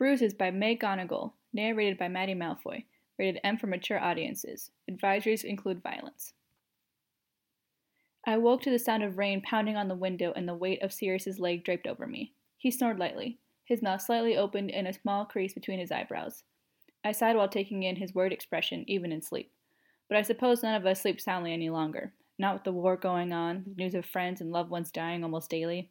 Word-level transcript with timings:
Bruises 0.00 0.32
by 0.32 0.50
Meg 0.50 0.80
Gonigal, 0.80 1.34
narrated 1.52 1.98
by 1.98 2.08
Maddie 2.08 2.34
Malfoy, 2.34 2.84
rated 3.18 3.38
M 3.44 3.58
for 3.58 3.66
mature 3.66 4.00
audiences. 4.00 4.70
Advisories 4.90 5.44
include 5.44 5.82
violence. 5.82 6.32
I 8.26 8.38
woke 8.38 8.62
to 8.62 8.70
the 8.70 8.78
sound 8.78 9.02
of 9.02 9.18
rain 9.18 9.42
pounding 9.42 9.76
on 9.76 9.88
the 9.88 9.94
window 9.94 10.32
and 10.34 10.48
the 10.48 10.54
weight 10.54 10.80
of 10.80 10.90
Sirius's 10.90 11.38
leg 11.38 11.64
draped 11.64 11.86
over 11.86 12.06
me. 12.06 12.32
He 12.56 12.70
snored 12.70 12.98
lightly, 12.98 13.40
his 13.66 13.82
mouth 13.82 14.00
slightly 14.00 14.38
opened 14.38 14.70
and 14.70 14.88
a 14.88 14.94
small 14.94 15.26
crease 15.26 15.52
between 15.52 15.78
his 15.78 15.92
eyebrows. 15.92 16.44
I 17.04 17.12
sighed 17.12 17.36
while 17.36 17.50
taking 17.50 17.82
in 17.82 17.96
his 17.96 18.14
worried 18.14 18.32
expression, 18.32 18.86
even 18.88 19.12
in 19.12 19.20
sleep. 19.20 19.52
But 20.08 20.16
I 20.16 20.22
suppose 20.22 20.62
none 20.62 20.76
of 20.76 20.86
us 20.86 21.02
sleep 21.02 21.20
soundly 21.20 21.52
any 21.52 21.68
longer, 21.68 22.14
not 22.38 22.54
with 22.54 22.64
the 22.64 22.72
war 22.72 22.96
going 22.96 23.34
on, 23.34 23.64
with 23.66 23.76
news 23.76 23.94
of 23.94 24.06
friends 24.06 24.40
and 24.40 24.50
loved 24.50 24.70
ones 24.70 24.90
dying 24.90 25.24
almost 25.24 25.50
daily. 25.50 25.90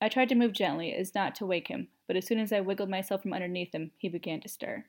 I 0.00 0.08
tried 0.08 0.30
to 0.30 0.34
move 0.34 0.52
gently, 0.52 0.94
as 0.94 1.14
not 1.14 1.34
to 1.36 1.46
wake 1.46 1.68
him, 1.68 1.88
but 2.06 2.16
as 2.16 2.26
soon 2.26 2.38
as 2.38 2.52
I 2.52 2.60
wiggled 2.60 2.88
myself 2.88 3.22
from 3.22 3.34
underneath 3.34 3.74
him, 3.74 3.90
he 3.98 4.08
began 4.08 4.40
to 4.40 4.48
stir. 4.48 4.84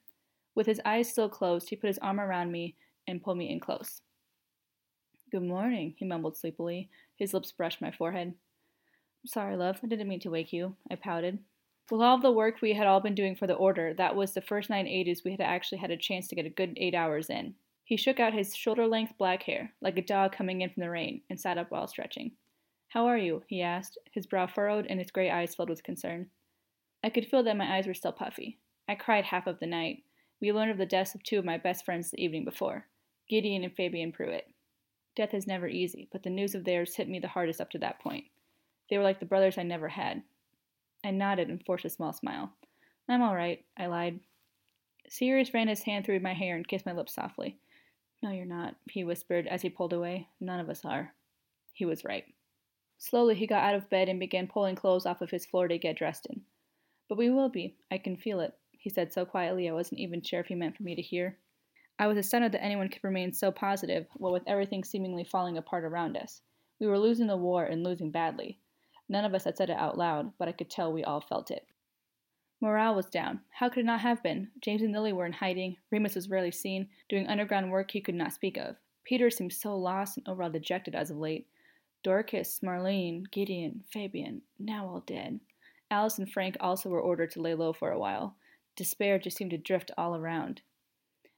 With 0.55 0.67
his 0.67 0.81
eyes 0.85 1.09
still 1.09 1.29
closed, 1.29 1.69
he 1.69 1.75
put 1.75 1.87
his 1.87 1.99
arm 1.99 2.19
around 2.19 2.51
me 2.51 2.75
and 3.07 3.21
pulled 3.21 3.37
me 3.37 3.51
in 3.51 3.59
close. 3.59 4.01
Good 5.31 5.43
morning, 5.43 5.95
he 5.97 6.05
mumbled 6.05 6.37
sleepily. 6.37 6.89
His 7.17 7.33
lips 7.33 7.51
brushed 7.51 7.81
my 7.81 7.91
forehead. 7.91 8.33
Sorry, 9.25 9.55
love. 9.55 9.79
I 9.83 9.87
didn't 9.87 10.07
mean 10.07 10.19
to 10.21 10.31
wake 10.31 10.51
you. 10.51 10.75
I 10.89 10.95
pouted. 10.95 11.39
With 11.89 12.01
all 12.01 12.19
the 12.19 12.31
work 12.31 12.61
we 12.61 12.73
had 12.73 12.87
all 12.87 13.01
been 13.01 13.15
doing 13.15 13.35
for 13.35 13.47
the 13.47 13.53
Order, 13.53 13.93
that 13.93 14.15
was 14.15 14.33
the 14.33 14.41
first 14.41 14.69
nine 14.69 14.87
ages 14.87 15.23
we 15.23 15.31
had 15.31 15.41
actually 15.41 15.79
had 15.79 15.91
a 15.91 15.97
chance 15.97 16.27
to 16.29 16.35
get 16.35 16.45
a 16.45 16.49
good 16.49 16.73
eight 16.77 16.95
hours 16.95 17.29
in. 17.29 17.55
He 17.83 17.97
shook 17.97 18.19
out 18.19 18.33
his 18.33 18.55
shoulder 18.55 18.87
length 18.87 19.17
black 19.17 19.43
hair, 19.43 19.73
like 19.81 19.97
a 19.97 20.01
dog 20.01 20.31
coming 20.31 20.61
in 20.61 20.69
from 20.69 20.81
the 20.81 20.89
rain, 20.89 21.21
and 21.29 21.39
sat 21.39 21.57
up 21.57 21.69
while 21.69 21.87
stretching. 21.87 22.31
How 22.91 23.05
are 23.05 23.17
you? 23.17 23.43
he 23.47 23.61
asked, 23.61 23.97
his 24.11 24.27
brow 24.27 24.47
furrowed 24.47 24.85
and 24.89 24.99
his 24.99 25.11
gray 25.11 25.29
eyes 25.29 25.55
filled 25.55 25.69
with 25.69 25.81
concern. 25.81 26.29
I 27.01 27.09
could 27.09 27.25
feel 27.25 27.41
that 27.43 27.55
my 27.55 27.77
eyes 27.77 27.87
were 27.87 27.93
still 27.93 28.11
puffy. 28.11 28.59
I 28.85 28.95
cried 28.95 29.23
half 29.23 29.47
of 29.47 29.59
the 29.59 29.65
night. 29.65 30.03
We 30.41 30.51
learned 30.51 30.71
of 30.71 30.77
the 30.77 30.85
deaths 30.85 31.15
of 31.15 31.23
two 31.23 31.39
of 31.39 31.45
my 31.45 31.57
best 31.57 31.85
friends 31.85 32.11
the 32.11 32.21
evening 32.21 32.43
before 32.43 32.87
Gideon 33.29 33.63
and 33.63 33.73
Fabian 33.73 34.11
Pruitt. 34.11 34.45
Death 35.15 35.33
is 35.33 35.47
never 35.47 35.69
easy, 35.69 36.09
but 36.11 36.23
the 36.23 36.29
news 36.29 36.53
of 36.53 36.65
theirs 36.65 36.95
hit 36.95 37.07
me 37.07 37.17
the 37.19 37.29
hardest 37.29 37.61
up 37.61 37.69
to 37.69 37.77
that 37.79 38.01
point. 38.01 38.25
They 38.89 38.97
were 38.97 39.05
like 39.05 39.21
the 39.21 39.25
brothers 39.25 39.57
I 39.57 39.63
never 39.63 39.87
had. 39.87 40.23
I 41.05 41.11
nodded 41.11 41.47
and 41.47 41.63
forced 41.65 41.85
a 41.85 41.89
small 41.89 42.11
smile. 42.11 42.51
I'm 43.07 43.21
all 43.21 43.35
right, 43.35 43.63
I 43.77 43.85
lied. 43.85 44.19
Sirius 45.07 45.53
ran 45.53 45.69
his 45.69 45.83
hand 45.83 46.05
through 46.05 46.19
my 46.19 46.33
hair 46.33 46.57
and 46.57 46.67
kissed 46.67 46.85
my 46.85 46.91
lips 46.91 47.13
softly. 47.15 47.57
No, 48.21 48.31
you're 48.31 48.45
not, 48.45 48.75
he 48.89 49.05
whispered 49.05 49.47
as 49.47 49.61
he 49.61 49.69
pulled 49.69 49.93
away. 49.93 50.27
None 50.41 50.59
of 50.59 50.69
us 50.69 50.83
are. 50.83 51.13
He 51.71 51.85
was 51.85 52.03
right. 52.03 52.25
Slowly 53.03 53.33
he 53.33 53.47
got 53.47 53.63
out 53.63 53.73
of 53.73 53.89
bed 53.89 54.09
and 54.09 54.19
began 54.19 54.45
pulling 54.45 54.75
clothes 54.75 55.07
off 55.07 55.23
of 55.23 55.31
his 55.31 55.47
floor 55.47 55.67
to 55.67 55.79
get 55.79 55.97
dressed 55.97 56.27
in. 56.27 56.43
But 57.09 57.17
we 57.17 57.31
will 57.31 57.49
be. 57.49 57.75
I 57.89 57.97
can 57.97 58.15
feel 58.15 58.39
it, 58.39 58.53
he 58.77 58.91
said 58.91 59.11
so 59.11 59.25
quietly 59.25 59.67
I 59.67 59.73
wasn't 59.73 60.01
even 60.01 60.21
sure 60.21 60.39
if 60.39 60.45
he 60.45 60.53
meant 60.53 60.77
for 60.77 60.83
me 60.83 60.93
to 60.93 61.01
hear. 61.01 61.39
I 61.97 62.05
was 62.05 62.15
astounded 62.15 62.51
that 62.51 62.63
anyone 62.63 62.89
could 62.89 63.03
remain 63.03 63.33
so 63.33 63.51
positive, 63.51 64.05
what 64.17 64.31
with 64.31 64.43
everything 64.45 64.83
seemingly 64.83 65.23
falling 65.23 65.57
apart 65.57 65.83
around 65.83 66.15
us. 66.15 66.43
We 66.79 66.85
were 66.85 66.99
losing 66.99 67.25
the 67.25 67.35
war 67.35 67.65
and 67.65 67.83
losing 67.83 68.11
badly. 68.11 68.59
None 69.09 69.25
of 69.25 69.33
us 69.33 69.45
had 69.45 69.57
said 69.57 69.71
it 69.71 69.77
out 69.77 69.97
loud, 69.97 70.33
but 70.37 70.47
I 70.47 70.51
could 70.51 70.69
tell 70.69 70.93
we 70.93 71.03
all 71.03 71.21
felt 71.21 71.49
it. 71.49 71.65
Morale 72.61 72.93
was 72.93 73.07
down. 73.07 73.41
How 73.49 73.67
could 73.67 73.79
it 73.79 73.85
not 73.85 74.01
have 74.01 74.21
been? 74.21 74.51
James 74.61 74.83
and 74.83 74.93
Lily 74.93 75.11
were 75.11 75.25
in 75.25 75.33
hiding. 75.33 75.77
Remus 75.89 76.13
was 76.13 76.29
rarely 76.29 76.51
seen, 76.51 76.87
doing 77.09 77.25
underground 77.25 77.71
work 77.71 77.89
he 77.89 77.99
could 77.99 78.13
not 78.13 78.31
speak 78.31 78.57
of. 78.57 78.75
Peter 79.03 79.31
seemed 79.31 79.53
so 79.53 79.75
lost 79.75 80.17
and 80.17 80.29
overall 80.29 80.51
dejected 80.51 80.93
as 80.93 81.09
of 81.09 81.17
late. 81.17 81.47
Dorcas, 82.03 82.59
Marlene, 82.63 83.29
Gideon, 83.31 83.83
Fabian, 83.91 84.41
now 84.59 84.87
all 84.87 85.03
dead. 85.05 85.39
Alice 85.89 86.17
and 86.17 86.31
Frank 86.31 86.57
also 86.59 86.89
were 86.89 87.01
ordered 87.01 87.31
to 87.31 87.41
lay 87.41 87.53
low 87.53 87.73
for 87.73 87.91
a 87.91 87.99
while. 87.99 88.35
Despair 88.75 89.19
just 89.19 89.37
seemed 89.37 89.51
to 89.51 89.57
drift 89.57 89.91
all 89.97 90.15
around. 90.15 90.61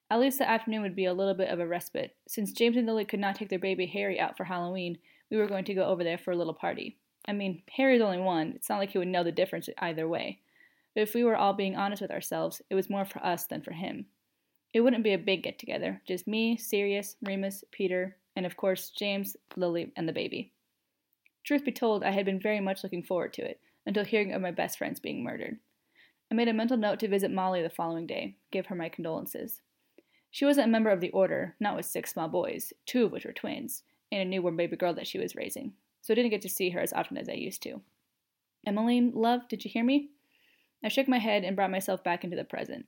At 0.09 0.19
least 0.19 0.38
the 0.38 0.50
afternoon 0.50 0.84
would 0.84 0.95
be 0.95 1.06
a 1.06 1.14
little 1.14 1.34
bit 1.34 1.50
of 1.50 1.59
a 1.59 1.67
respite. 1.67 2.16
Since 2.28 2.52
James 2.53 2.78
and 2.78 2.86
Lily 2.86 3.03
could 3.03 3.19
not 3.19 3.36
take 3.36 3.50
their 3.50 3.58
baby 3.58 3.88
Harry 3.88 4.19
out 4.19 4.38
for 4.38 4.44
Halloween, 4.44 5.00
we 5.31 5.38
were 5.38 5.47
going 5.47 5.66
to 5.66 5.73
go 5.73 5.85
over 5.85 6.03
there 6.03 6.19
for 6.19 6.31
a 6.31 6.38
little 6.38 6.53
party. 6.53 6.97
I 7.28 7.34
mean, 7.34 7.63
Harry's 7.75 8.02
only 8.02 8.19
one. 8.19 8.53
It's 8.56 8.69
not 8.69 8.78
like 8.78 8.91
he 8.91 9.00
would 9.00 9.07
know 9.07 9.23
the 9.23 9.31
difference 9.31 9.69
either 9.79 10.07
way. 10.07 10.40
But 10.94 11.02
if 11.02 11.16
we 11.16 11.23
were 11.23 11.35
all 11.35 11.53
being 11.53 11.75
honest 11.75 12.02
with 12.02 12.12
ourselves, 12.12 12.62
it 12.69 12.75
was 12.75 12.90
more 12.90 13.06
for 13.06 13.25
us 13.25 13.47
than 13.47 13.62
for 13.62 13.72
him. 13.72 14.06
It 14.73 14.81
wouldn't 14.81 15.03
be 15.03 15.13
a 15.13 15.18
big 15.18 15.44
get 15.44 15.57
together, 15.57 16.02
just 16.07 16.28
me, 16.28 16.57
Sirius, 16.57 17.16
Remus, 17.22 17.63
Peter, 17.72 18.18
and 18.35 18.45
of 18.45 18.57
course 18.57 18.89
James, 18.89 19.35
Lily, 19.55 19.91
and 19.95 20.07
the 20.07 20.13
baby. 20.13 20.51
Truth 21.44 21.66
be 21.66 21.71
told, 21.71 22.03
I 22.03 22.11
had 22.11 22.25
been 22.25 22.39
very 22.39 22.59
much 22.59 22.83
looking 22.83 23.03
forward 23.03 23.33
to 23.33 23.41
it, 23.41 23.59
until 23.85 24.05
hearing 24.05 24.31
of 24.31 24.41
my 24.41 24.51
best 24.51 24.77
friends 24.77 24.99
being 24.99 25.23
murdered. 25.23 25.57
I 26.31 26.35
made 26.35 26.47
a 26.47 26.53
mental 26.53 26.77
note 26.77 26.99
to 26.99 27.07
visit 27.07 27.31
Molly 27.31 27.61
the 27.61 27.69
following 27.69 28.07
day, 28.07 28.38
give 28.51 28.67
her 28.67 28.75
my 28.75 28.89
condolences. 28.89 29.61
She 30.31 30.45
wasn't 30.45 30.67
a 30.67 30.72
member 30.72 30.89
of 30.89 31.01
the 31.01 31.11
order, 31.11 31.55
not 31.59 31.75
with 31.75 31.85
six 31.85 32.11
small 32.11 32.27
boys, 32.27 32.73
two 32.85 33.05
of 33.05 33.11
which 33.11 33.25
were 33.25 33.33
twins, 33.33 33.83
and 34.11 34.22
a 34.22 34.25
newborn 34.25 34.55
baby 34.55 34.75
girl 34.75 34.93
that 34.93 35.05
she 35.05 35.19
was 35.19 35.35
raising, 35.35 35.73
so 36.01 36.13
I 36.13 36.16
didn't 36.16 36.31
get 36.31 36.41
to 36.43 36.49
see 36.49 36.69
her 36.72 36.79
as 36.79 36.93
often 36.93 37.17
as 37.17 37.29
I 37.29 37.33
used 37.33 37.61
to. 37.63 37.81
Emmeline, 38.66 39.11
love, 39.13 39.47
did 39.49 39.66
you 39.66 39.69
hear 39.69 39.83
me? 39.83 40.09
I 40.83 40.88
shook 40.88 41.07
my 41.07 41.19
head 41.19 41.43
and 41.43 41.55
brought 41.55 41.72
myself 41.72 42.03
back 42.03 42.23
into 42.23 42.35
the 42.35 42.43
present. 42.43 42.85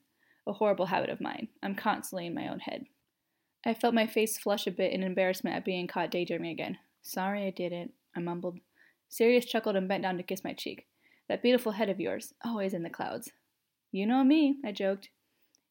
A 0.47 0.53
horrible 0.53 0.85
habit 0.85 1.09
of 1.09 1.21
mine. 1.21 1.49
I'm 1.61 1.75
constantly 1.75 2.27
in 2.27 2.33
my 2.33 2.47
own 2.47 2.59
head. 2.59 2.85
I 3.65 3.73
felt 3.73 3.95
my 3.95 4.05
face 4.05 4.37
flush 4.37 4.67
a 4.67 4.71
bit 4.71 4.93
in 4.93 5.01
embarrassment 5.01 5.55
at 5.55 5.65
being 5.65 5.87
caught 5.87 6.11
daydreaming 6.11 6.51
again. 6.51 6.77
Sorry 7.01 7.45
I 7.45 7.49
didn't, 7.49 7.93
I 8.15 8.19
mumbled. 8.19 8.59
Sirius 9.09 9.45
chuckled 9.45 9.75
and 9.75 9.87
bent 9.87 10.03
down 10.03 10.17
to 10.17 10.23
kiss 10.23 10.43
my 10.43 10.53
cheek. 10.53 10.85
That 11.27 11.41
beautiful 11.41 11.71
head 11.71 11.89
of 11.89 11.99
yours, 11.99 12.33
always 12.43 12.73
in 12.73 12.83
the 12.83 12.89
clouds. 12.89 13.31
You 13.91 14.05
know 14.05 14.23
me, 14.23 14.57
I 14.63 14.71
joked. 14.71 15.09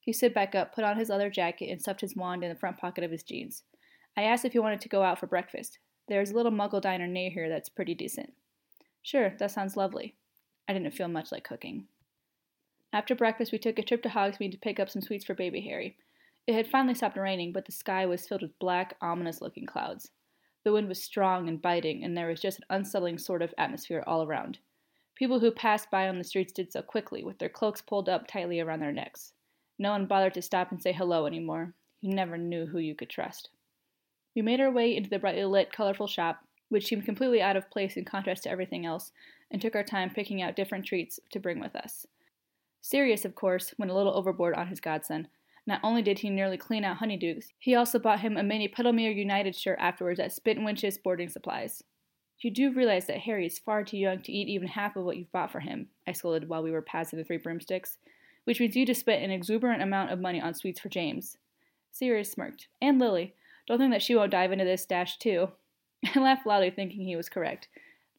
He 0.01 0.13
stood 0.13 0.35
back 0.35 0.55
up, 0.55 0.75
put 0.75 0.83
on 0.83 0.99
his 0.99 1.09
leather 1.09 1.31
jacket, 1.31 1.71
and 1.71 1.81
stuffed 1.81 2.01
his 2.01 2.17
wand 2.17 2.43
in 2.43 2.51
the 2.51 2.59
front 2.59 2.79
pocket 2.79 3.05
of 3.05 3.11
his 3.11 3.23
jeans. 3.23 3.63
I 4.17 4.23
asked 4.23 4.45
if 4.45 4.53
he 4.53 4.59
wanted 4.59 4.81
to 4.81 4.89
go 4.89 5.03
out 5.03 5.21
for 5.21 5.27
breakfast. 5.27 5.79
There's 6.09 6.31
a 6.31 6.35
little 6.35 6.53
muggle 6.53 6.81
diner 6.81 7.07
near 7.07 7.31
here 7.31 7.49
that's 7.49 7.69
pretty 7.69 7.95
decent. 7.95 8.33
Sure, 9.03 9.35
that 9.39 9.51
sounds 9.51 9.77
lovely. 9.77 10.17
I 10.69 10.73
didn't 10.73 10.93
feel 10.93 11.09
much 11.09 11.31
like 11.31 11.45
cooking. 11.45 11.87
After 12.93 13.15
breakfast, 13.15 13.53
we 13.53 13.59
took 13.59 13.79
a 13.79 13.83
trip 13.83 14.03
to 14.03 14.09
Hogsmeade 14.09 14.53
to 14.53 14.59
pick 14.59 14.81
up 14.81 14.91
some 14.91 15.03
sweets 15.03 15.25
for 15.25 15.35
baby 15.35 15.61
Harry. 15.63 15.97
It 16.47 16.55
had 16.55 16.69
finally 16.69 16.95
stopped 16.95 17.17
raining, 17.17 17.53
but 17.53 17.65
the 17.65 17.73
sky 17.73 18.05
was 18.05 18.27
filled 18.27 18.43
with 18.43 18.59
black, 18.59 18.97
ominous 19.01 19.41
looking 19.41 19.67
clouds. 19.67 20.11
The 20.65 20.73
wind 20.73 20.89
was 20.89 21.03
strong 21.03 21.49
and 21.49 21.61
biting, 21.61 22.05
and 22.05 22.17
there 22.17 22.29
was 22.29 22.41
just 22.41 22.59
an 22.59 22.65
unsettling 22.71 23.19
sort 23.19 23.43
of 23.43 23.55
atmosphere 23.57 24.05
all 24.07 24.23
around. 24.23 24.59
People 25.15 25.41
who 25.41 25.51
passed 25.51 25.91
by 25.91 26.09
on 26.09 26.19
the 26.19 26.25
streets 26.25 26.53
did 26.53 26.73
so 26.73 26.83
quickly, 26.83 27.23
with 27.23 27.39
their 27.39 27.49
cloaks 27.49 27.81
pulled 27.81 28.09
up 28.09 28.27
tightly 28.27 28.61
around 28.61 28.81
their 28.81 28.93
necks. 28.93 29.33
No 29.79 29.93
one 29.93 30.07
bothered 30.07 30.35
to 30.35 30.43
stop 30.43 30.71
and 30.71 30.83
say 30.83 30.93
hello 30.93 31.27
anymore. 31.27 31.75
You 32.01 32.15
never 32.15 32.37
knew 32.37 32.67
who 32.67 32.79
you 32.79 32.95
could 32.95 33.11
trust. 33.11 33.51
We 34.35 34.43
made 34.43 34.61
our 34.61 34.71
way 34.71 34.97
into 34.97 35.11
the 35.11 35.19
brightly 35.19 35.45
lit, 35.45 35.73
colorful 35.73 36.09
shop, 36.09 36.45
which 36.69 36.87
seemed 36.87 37.05
completely 37.05 37.41
out 37.41 37.57
of 37.57 37.71
place 37.71 37.97
in 37.97 38.05
contrast 38.05 38.43
to 38.43 38.51
everything 38.51 38.85
else, 38.85 39.13
and 39.51 39.63
took 39.63 39.77
our 39.77 39.85
time 39.85 40.11
picking 40.11 40.43
out 40.43 40.57
different 40.57 40.85
treats 40.85 41.21
to 41.31 41.41
bring 41.41 41.61
with 41.61 41.77
us. 41.77 42.07
Sirius, 42.81 43.25
of 43.25 43.35
course, 43.35 43.75
went 43.79 43.91
a 43.91 43.95
little 43.95 44.15
overboard 44.15 44.55
on 44.55 44.67
his 44.67 44.81
godson, 44.81 45.29
not 45.67 45.81
only 45.83 46.03
did 46.03 46.19
he 46.19 46.31
nearly 46.31 46.57
clean 46.57 46.85
out 46.85 46.99
Honeydukes, 46.99 47.47
he 47.59 47.75
also 47.75 47.99
bought 47.99 48.21
him 48.21 48.37
a 48.37 48.43
mini 48.43 48.69
Puddlemere 48.69 49.15
United 49.15 49.57
shirt 49.57 49.79
afterwards 49.81 50.21
at 50.21 50.33
Spitwinch's 50.33 50.99
Boarding 50.99 51.29
Supplies. 51.29 51.83
You 52.41 52.51
do 52.51 52.73
realize 52.73 53.07
that 53.07 53.21
Harry 53.21 53.47
is 53.47 53.59
far 53.59 53.85
too 53.85 53.97
young 53.97 54.21
to 54.21 54.33
eat 54.33 54.49
even 54.49 54.69
half 54.69 54.97
of 54.97 55.05
what 55.05 55.17
you've 55.17 55.33
bought 55.33 55.51
for 55.51 55.61
him, 55.61 55.89
I 56.07 56.13
scolded 56.13 56.49
while 56.49 56.63
we 56.63 56.71
were 56.71 56.83
passing 56.83 57.19
the 57.19 57.25
three 57.25 57.39
broomsticks, 57.39 57.97
which 58.45 58.61
means 58.61 58.77
you 58.77 58.85
just 58.85 59.01
spent 59.01 59.23
an 59.23 59.31
exuberant 59.31 59.83
amount 59.83 60.11
of 60.11 60.21
money 60.21 60.41
on 60.41 60.53
sweets 60.53 60.81
for 60.81 60.91
James. 60.91 61.39
Sirius 61.91 62.31
smirked. 62.31 62.69
And 62.83 62.99
Lily. 62.99 63.35
Don't 63.67 63.79
think 63.79 63.93
that 63.93 64.03
she 64.03 64.15
won't 64.15 64.33
dive 64.33 64.53
into 64.53 64.67
this 64.67 64.83
stash, 64.83 65.17
too. 65.17 65.53
I 66.15 66.19
laughed 66.19 66.47
loudly, 66.47 66.71
thinking 66.71 67.01
he 67.01 67.17
was 67.17 67.31
correct. 67.31 67.69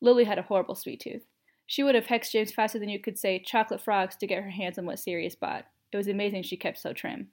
Lily 0.01 0.23
had 0.23 0.39
a 0.39 0.43
horrible 0.43 0.73
sweet 0.73 1.01
tooth. 1.01 1.25
She 1.67 1.83
would 1.83 1.93
have 1.93 2.07
hexed 2.07 2.31
James 2.31 2.51
faster 2.51 2.79
than 2.79 2.89
you 2.89 2.99
could 2.99 3.19
say 3.19 3.37
chocolate 3.37 3.81
frogs 3.81 4.15
to 4.15 4.27
get 4.27 4.43
her 4.43 4.49
hands 4.49 4.79
on 4.79 4.85
what 4.85 4.97
Sirius 4.97 5.35
bought. 5.35 5.65
It 5.91 5.97
was 5.97 6.07
amazing 6.07 6.43
she 6.43 6.57
kept 6.57 6.79
so 6.79 6.93
trim. 6.93 7.27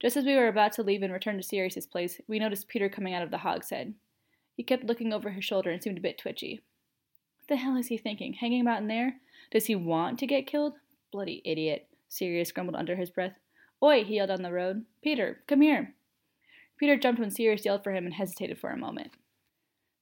Just 0.00 0.16
as 0.16 0.24
we 0.24 0.36
were 0.36 0.48
about 0.48 0.72
to 0.72 0.82
leave 0.82 1.02
and 1.02 1.12
return 1.12 1.36
to 1.36 1.42
Sirius's 1.42 1.86
place, 1.86 2.20
we 2.28 2.38
noticed 2.38 2.68
Peter 2.68 2.88
coming 2.88 3.14
out 3.14 3.22
of 3.22 3.30
the 3.30 3.38
Hog's 3.38 3.70
Head. 3.70 3.94
He 4.54 4.62
kept 4.62 4.84
looking 4.84 5.12
over 5.12 5.30
his 5.30 5.44
shoulder 5.44 5.70
and 5.70 5.82
seemed 5.82 5.98
a 5.98 6.02
bit 6.02 6.18
twitchy. 6.18 6.60
What 7.38 7.48
the 7.48 7.56
hell 7.56 7.76
is 7.76 7.88
he 7.88 7.98
thinking? 7.98 8.34
Hanging 8.34 8.60
about 8.60 8.82
in 8.82 8.88
there? 8.88 9.16
Does 9.50 9.66
he 9.66 9.74
want 9.74 10.18
to 10.20 10.26
get 10.26 10.46
killed? 10.46 10.74
Bloody 11.10 11.42
idiot, 11.44 11.88
Sirius 12.08 12.52
grumbled 12.52 12.76
under 12.76 12.96
his 12.96 13.10
breath. 13.10 13.38
Oi, 13.82 14.04
he 14.04 14.16
yelled 14.16 14.30
on 14.30 14.42
the 14.42 14.52
road. 14.52 14.84
Peter, 15.02 15.40
come 15.46 15.62
here. 15.62 15.94
Peter 16.76 16.96
jumped 16.96 17.20
when 17.20 17.30
Sirius 17.30 17.64
yelled 17.64 17.82
for 17.82 17.92
him 17.92 18.04
and 18.04 18.14
hesitated 18.14 18.58
for 18.58 18.70
a 18.70 18.76
moment. 18.76 19.10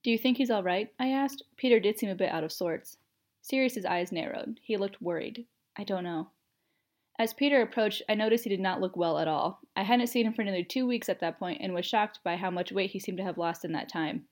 Do 0.02 0.10
you 0.10 0.18
think 0.18 0.36
he's 0.36 0.50
all 0.50 0.62
right? 0.62 0.92
I 0.98 1.08
asked. 1.08 1.42
Peter 1.56 1.80
did 1.80 1.98
seem 1.98 2.10
a 2.10 2.14
bit 2.14 2.30
out 2.30 2.44
of 2.44 2.52
sorts. 2.52 2.98
Sirius's 3.42 3.84
eyes 3.84 4.12
narrowed. 4.12 4.60
He 4.62 4.76
looked 4.76 5.00
worried. 5.00 5.46
I 5.76 5.84
don't 5.84 6.04
know. 6.04 6.30
As 7.18 7.32
Peter 7.32 7.62
approached, 7.62 8.02
I 8.10 8.14
noticed 8.14 8.44
he 8.44 8.50
did 8.50 8.60
not 8.60 8.80
look 8.80 8.94
well 8.94 9.18
at 9.18 9.28
all. 9.28 9.60
I 9.74 9.84
hadn't 9.84 10.08
seen 10.08 10.26
him 10.26 10.34
for 10.34 10.44
nearly 10.44 10.64
two 10.64 10.86
weeks 10.86 11.08
at 11.08 11.20
that 11.20 11.38
point 11.38 11.62
and 11.62 11.72
was 11.72 11.86
shocked 11.86 12.20
by 12.22 12.36
how 12.36 12.50
much 12.50 12.72
weight 12.72 12.90
he 12.90 12.98
seemed 12.98 13.16
to 13.18 13.24
have 13.24 13.38
lost 13.38 13.64
in 13.64 13.72
that 13.72 13.88
time. 13.88 14.26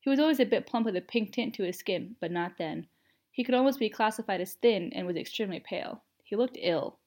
He 0.00 0.08
was 0.08 0.20
always 0.20 0.38
a 0.38 0.46
bit 0.46 0.64
plump 0.64 0.86
with 0.86 0.94
a 0.94 1.00
pink 1.00 1.32
tint 1.32 1.54
to 1.54 1.64
his 1.64 1.76
skin, 1.78 2.14
but 2.20 2.30
not 2.30 2.56
then. 2.56 2.86
He 3.32 3.42
could 3.42 3.56
almost 3.56 3.80
be 3.80 3.90
classified 3.90 4.40
as 4.40 4.54
thin 4.54 4.92
and 4.92 5.06
was 5.06 5.16
extremely 5.16 5.58
pale. 5.58 6.04
He 6.22 6.36
looked 6.36 6.56
ill. 6.60 6.98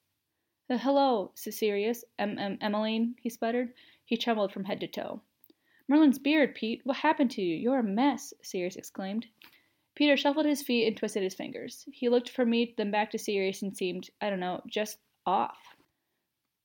Uh, 0.68 0.76
hello, 0.76 1.32
Sirius, 1.34 2.04
em- 2.18 2.38
em- 2.38 2.58
Emmeline, 2.60 3.14
he 3.20 3.30
sputtered. 3.30 3.72
He 4.04 4.18
trembled 4.18 4.52
from 4.52 4.64
head 4.64 4.80
to 4.80 4.86
toe. 4.86 5.22
Merlin's 5.88 6.18
beard, 6.18 6.54
Pete. 6.54 6.82
What 6.84 6.98
happened 6.98 7.30
to 7.32 7.42
you? 7.42 7.56
You're 7.56 7.78
a 7.78 7.82
mess, 7.82 8.34
Sirius 8.42 8.76
exclaimed. 8.76 9.26
Peter 9.94 10.16
shuffled 10.16 10.46
his 10.46 10.62
feet 10.62 10.86
and 10.86 10.96
twisted 10.96 11.22
his 11.22 11.34
fingers. 11.34 11.86
He 11.90 12.08
looked 12.08 12.28
from 12.28 12.50
me, 12.50 12.74
then 12.76 12.90
back 12.90 13.10
to 13.10 13.18
Sirius, 13.18 13.62
and 13.62 13.76
seemed, 13.76 14.10
I 14.20 14.30
don't 14.30 14.40
know, 14.40 14.62
just 14.66 14.98
off. 15.26 15.58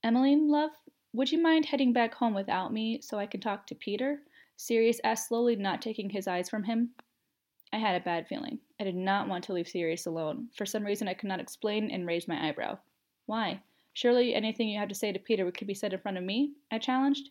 Emmeline, 0.03 0.49
love, 0.49 0.71
would 1.13 1.31
you 1.31 1.41
mind 1.41 1.65
heading 1.65 1.93
back 1.93 2.13
home 2.13 2.33
without 2.33 2.71
me 2.71 3.01
so 3.01 3.17
I 3.17 3.25
can 3.25 3.41
talk 3.41 3.67
to 3.67 3.75
Peter? 3.75 4.21
Sirius 4.55 4.99
asked 5.03 5.27
slowly, 5.27 5.55
not 5.55 5.81
taking 5.81 6.09
his 6.09 6.27
eyes 6.27 6.49
from 6.49 6.63
him. 6.63 6.89
I 7.73 7.77
had 7.77 7.99
a 7.99 8.03
bad 8.03 8.27
feeling. 8.27 8.59
I 8.79 8.83
did 8.83 8.95
not 8.95 9.27
want 9.27 9.43
to 9.45 9.53
leave 9.53 9.67
Sirius 9.67 10.05
alone. 10.05 10.49
For 10.55 10.65
some 10.65 10.83
reason 10.83 11.07
I 11.07 11.13
could 11.13 11.29
not 11.29 11.39
explain 11.39 11.91
and 11.91 12.07
raised 12.07 12.27
my 12.27 12.47
eyebrow. 12.47 12.77
Why? 13.25 13.61
Surely 13.93 14.33
anything 14.33 14.69
you 14.69 14.79
have 14.79 14.89
to 14.89 14.95
say 14.95 15.11
to 15.11 15.19
Peter 15.19 15.49
could 15.51 15.67
be 15.67 15.73
said 15.73 15.93
in 15.93 15.99
front 15.99 16.17
of 16.17 16.23
me? 16.23 16.53
I 16.71 16.77
challenged. 16.77 17.29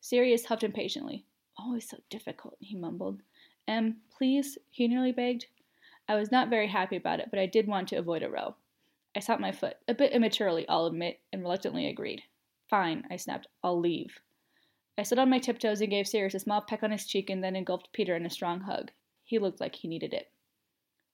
Sirius 0.00 0.44
huffed 0.44 0.62
impatiently. 0.62 1.24
Oh, 1.58 1.64
Always 1.66 1.88
so 1.88 1.98
difficult, 2.10 2.56
he 2.60 2.76
mumbled. 2.76 3.22
Em, 3.66 3.96
please, 4.16 4.56
he 4.70 4.86
nearly 4.86 5.12
begged. 5.12 5.46
I 6.08 6.14
was 6.14 6.30
not 6.30 6.48
very 6.48 6.68
happy 6.68 6.96
about 6.96 7.20
it, 7.20 7.28
but 7.30 7.40
I 7.40 7.46
did 7.46 7.66
want 7.66 7.88
to 7.88 7.96
avoid 7.96 8.22
a 8.22 8.30
row. 8.30 8.54
I 9.16 9.20
stopped 9.20 9.40
my 9.40 9.50
foot, 9.50 9.78
a 9.88 9.94
bit 9.94 10.12
immaturely, 10.12 10.68
I'll 10.68 10.84
admit, 10.84 11.20
and 11.32 11.40
reluctantly 11.40 11.86
agreed. 11.86 12.22
Fine, 12.68 13.04
I 13.10 13.16
snapped. 13.16 13.46
I'll 13.64 13.80
leave. 13.80 14.20
I 14.98 15.04
stood 15.04 15.18
on 15.18 15.30
my 15.30 15.38
tiptoes 15.38 15.80
and 15.80 15.88
gave 15.88 16.06
Sirius 16.06 16.34
a 16.34 16.38
small 16.38 16.60
peck 16.60 16.82
on 16.82 16.90
his 16.90 17.06
cheek 17.06 17.30
and 17.30 17.42
then 17.42 17.56
engulfed 17.56 17.94
Peter 17.94 18.14
in 18.14 18.26
a 18.26 18.30
strong 18.30 18.60
hug. 18.60 18.90
He 19.24 19.38
looked 19.38 19.58
like 19.58 19.74
he 19.74 19.88
needed 19.88 20.12
it. 20.12 20.30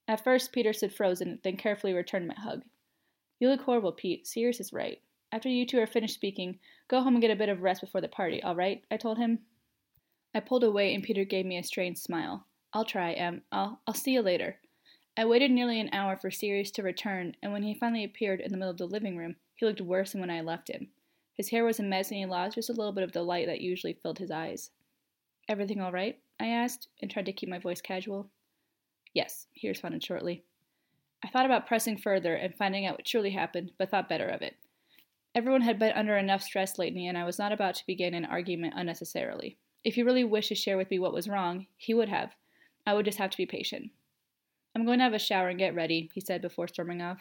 At 0.09 0.25
first, 0.25 0.53
Peter 0.53 0.73
stood 0.73 0.93
frozen, 0.93 1.39
then 1.45 1.57
carefully 1.57 1.93
returned 1.93 2.27
my 2.27 2.35
hug. 2.35 2.63
You 3.39 3.49
look 3.49 3.61
horrible, 3.61 3.93
Pete. 3.93 4.27
Sirius 4.27 4.59
is 4.59 4.73
right. 4.73 5.01
After 5.31 5.49
you 5.49 5.65
two 5.65 5.79
are 5.79 5.87
finished 5.87 6.15
speaking, 6.15 6.59
go 6.89 7.03
home 7.03 7.15
and 7.15 7.23
get 7.23 7.31
a 7.31 7.37
bit 7.37 7.49
of 7.49 7.63
rest 7.63 7.83
before 7.83 8.01
the 8.01 8.09
party, 8.09 8.43
all 8.43 8.57
right? 8.57 8.83
I 8.91 8.97
told 8.97 9.19
him. 9.19 9.39
I 10.35 10.41
pulled 10.41 10.65
away 10.65 10.93
and 10.93 11.05
Peter 11.05 11.25
gave 11.25 11.47
me 11.47 11.57
a 11.57 11.63
strange 11.63 11.99
smile. 11.99 12.47
I'll 12.73 12.85
try, 12.85 13.13
Em. 13.13 13.43
I'll, 13.53 13.81
I'll 13.87 13.95
see 13.95 14.13
you 14.13 14.23
later. 14.23 14.59
I 15.15 15.27
waited 15.27 15.51
nearly 15.51 15.79
an 15.79 15.91
hour 15.93 16.17
for 16.17 16.31
Sirius 16.31 16.71
to 16.73 16.83
return, 16.83 17.37
and 17.43 17.53
when 17.53 17.63
he 17.63 17.75
finally 17.75 18.03
appeared 18.03 18.41
in 18.41 18.51
the 18.51 18.57
middle 18.57 18.71
of 18.71 18.79
the 18.79 18.87
living 18.87 19.17
room, 19.17 19.37
he 19.55 19.67
looked 19.67 19.81
worse 19.83 20.13
than 20.13 20.23
when 20.23 20.31
I 20.31 20.41
left 20.41 20.71
him. 20.71 20.89
His 21.35 21.51
hair 21.51 21.65
was 21.65 21.79
a 21.79 21.83
mess, 21.83 22.11
and 22.11 22.19
he 22.19 22.25
lost 22.25 22.55
just 22.55 22.71
a 22.71 22.73
little 22.73 22.93
bit 22.93 23.05
of 23.05 23.13
the 23.13 23.23
light 23.23 23.47
that 23.47 23.61
usually 23.61 23.93
filled 23.93 24.19
his 24.19 24.31
eyes. 24.31 24.71
Everything 25.49 25.81
all 25.81 25.93
right? 25.93 26.19
I 26.41 26.47
asked, 26.47 26.89
and 27.01 27.11
tried 27.11 27.27
to 27.27 27.33
keep 27.33 27.49
my 27.49 27.59
voice 27.59 27.83
casual. 27.83 28.31
Yes, 29.13 29.49
he 29.53 29.69
responded 29.69 30.03
shortly. 30.03 30.45
I 31.23 31.29
thought 31.29 31.47
about 31.47 31.67
pressing 31.67 31.99
further 31.99 32.35
and 32.35 32.55
finding 32.55 32.87
out 32.87 32.97
what 32.97 33.05
truly 33.05 33.31
happened, 33.31 33.73
but 33.79 33.91
thought 33.91 34.09
better 34.09 34.29
of 34.29 34.41
it. 34.41 34.57
Everyone 35.35 35.63
had 35.63 35.79
been 35.79 35.93
under 35.93 36.17
enough 36.17 36.43
stress 36.43 36.79
lately, 36.79 37.07
and 37.07 37.19
I 37.19 37.25
was 37.25 37.39
not 37.39 37.53
about 37.53 37.75
to 37.77 37.87
begin 37.87 38.15
an 38.15 38.25
argument 38.25 38.75
unnecessarily. 38.77 39.59
If 39.85 39.95
he 39.95 40.03
really 40.03 40.25
wished 40.25 40.49
to 40.49 40.55
share 40.55 40.77
with 40.77 40.91
me 40.91 40.99
what 40.99 41.13
was 41.13 41.29
wrong, 41.29 41.67
he 41.77 41.93
would 41.93 42.09
have. 42.09 42.35
I 42.87 42.95
would 42.95 43.05
just 43.05 43.19
have 43.19 43.31
to 43.31 43.37
be 43.37 43.47
patient. 43.47 43.91
I'm 44.75 44.87
going 44.87 44.99
to 44.99 45.05
have 45.05 45.13
a 45.13 45.19
shower 45.19 45.49
and 45.49 45.59
get 45.59 45.75
ready, 45.75 46.11
he 46.15 46.21
said 46.21 46.41
before 46.41 46.69
storming 46.69 47.03
off. 47.03 47.19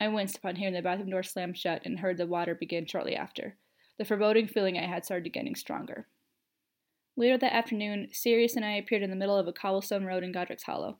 I 0.00 0.08
winced 0.08 0.36
upon 0.36 0.56
hearing 0.56 0.74
the 0.74 0.82
bathroom 0.82 1.10
door 1.10 1.22
slam 1.22 1.54
shut 1.54 1.82
and 1.84 1.98
heard 1.98 2.18
the 2.18 2.26
water 2.26 2.54
begin 2.54 2.86
shortly 2.86 3.16
after. 3.16 3.56
The 3.98 4.04
foreboding 4.04 4.46
feeling 4.46 4.76
I 4.76 4.86
had 4.86 5.04
started 5.04 5.32
getting 5.32 5.54
stronger. 5.54 6.06
Later 7.16 7.38
that 7.38 7.54
afternoon, 7.54 8.08
Sirius 8.12 8.56
and 8.56 8.64
I 8.64 8.72
appeared 8.72 9.02
in 9.02 9.08
the 9.08 9.16
middle 9.16 9.38
of 9.38 9.48
a 9.48 9.52
cobblestone 9.52 10.04
road 10.04 10.22
in 10.22 10.32
Godric's 10.32 10.64
Hollow. 10.64 10.98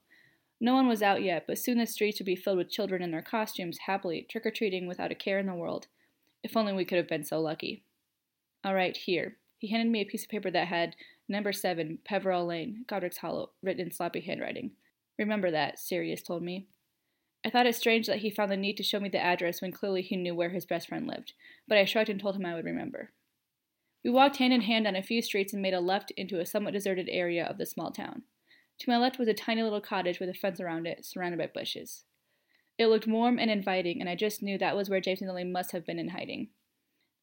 No 0.58 0.73
one 0.73 0.88
was 0.88 1.02
out 1.02 1.23
yet, 1.23 1.44
but 1.46 1.58
soon 1.58 1.76
the 1.76 1.84
streets 1.84 2.19
would 2.19 2.25
be 2.26 2.37
filled 2.37 2.56
with 2.56 2.70
children 2.70 3.02
in 3.02 3.11
their 3.11 3.20
costumes, 3.20 3.76
happily 3.84 4.26
trick 4.31 4.46
or 4.46 4.50
treating 4.50 4.87
without 4.87 5.12
a 5.12 5.14
care 5.14 5.38
in 5.38 5.46
the 5.46 5.52
world. 5.52 5.88
If 6.43 6.56
only 6.56 6.73
we 6.73 6.87
could 6.87 6.96
have 6.96 7.08
been 7.08 7.25
so 7.25 7.38
lucky. 7.38 7.82
All 8.64 8.75
right, 8.75 8.96
here. 8.96 9.37
He 9.58 9.69
handed 9.69 9.93
me 9.93 10.00
a 10.00 10.06
piece 10.06 10.25
of 10.25 10.31
paper 10.31 10.50
that 10.50 10.69
had 10.69 10.96
number 11.28 11.52
seven, 11.52 11.99
Peverell 12.05 12.46
Lane, 12.46 12.87
Godric's 12.88 13.19
Hollow, 13.19 13.50
written 13.62 13.87
in 13.87 13.93
sloppy 13.93 14.20
handwriting. 14.20 14.70
Remember 15.18 15.50
that, 15.50 15.78
Sirius 15.78 16.22
told 16.22 16.42
me. 16.42 16.66
I 17.44 17.50
thought 17.50 17.66
it 17.66 17.76
strange 17.76 18.06
that 18.06 18.18
he 18.18 18.30
found 18.30 18.50
the 18.50 18.56
need 18.56 18.76
to 18.78 18.82
show 18.82 18.98
me 18.98 19.08
the 19.08 19.22
address 19.22 19.62
when 19.62 19.72
clearly 19.72 20.02
he 20.02 20.16
knew 20.16 20.34
where 20.34 20.50
his 20.50 20.66
best 20.66 20.88
friend 20.88 21.06
lived, 21.06 21.32
but 21.68 21.78
I 21.78 21.84
shrugged 21.84 22.10
and 22.10 22.20
told 22.20 22.36
him 22.36 22.44
I 22.44 22.54
would 22.54 22.64
remember. 22.64 23.12
We 24.04 24.10
walked 24.10 24.36
hand 24.36 24.52
in 24.52 24.62
hand 24.62 24.84
down 24.84 24.96
a 24.96 25.02
few 25.02 25.22
streets 25.22 25.52
and 25.52 25.62
made 25.62 25.74
a 25.74 25.80
left 25.80 26.10
into 26.12 26.40
a 26.40 26.46
somewhat 26.46 26.74
deserted 26.74 27.08
area 27.10 27.44
of 27.44 27.58
the 27.58 27.66
small 27.66 27.90
town. 27.90 28.22
To 28.80 28.90
my 28.90 28.98
left 28.98 29.18
was 29.18 29.28
a 29.28 29.34
tiny 29.34 29.62
little 29.62 29.80
cottage 29.80 30.20
with 30.20 30.28
a 30.28 30.34
fence 30.34 30.60
around 30.60 30.86
it, 30.86 31.04
surrounded 31.04 31.38
by 31.38 31.46
bushes. 31.46 32.04
It 32.78 32.86
looked 32.88 33.06
warm 33.06 33.38
and 33.38 33.50
inviting, 33.50 34.00
and 34.00 34.08
I 34.08 34.16
just 34.16 34.42
knew 34.42 34.58
that 34.58 34.76
was 34.76 34.90
where 34.90 35.00
James 35.00 35.22
and 35.22 35.28
Lily 35.28 35.44
must 35.44 35.72
have 35.72 35.86
been 35.86 35.98
in 35.98 36.10
hiding. 36.10 36.48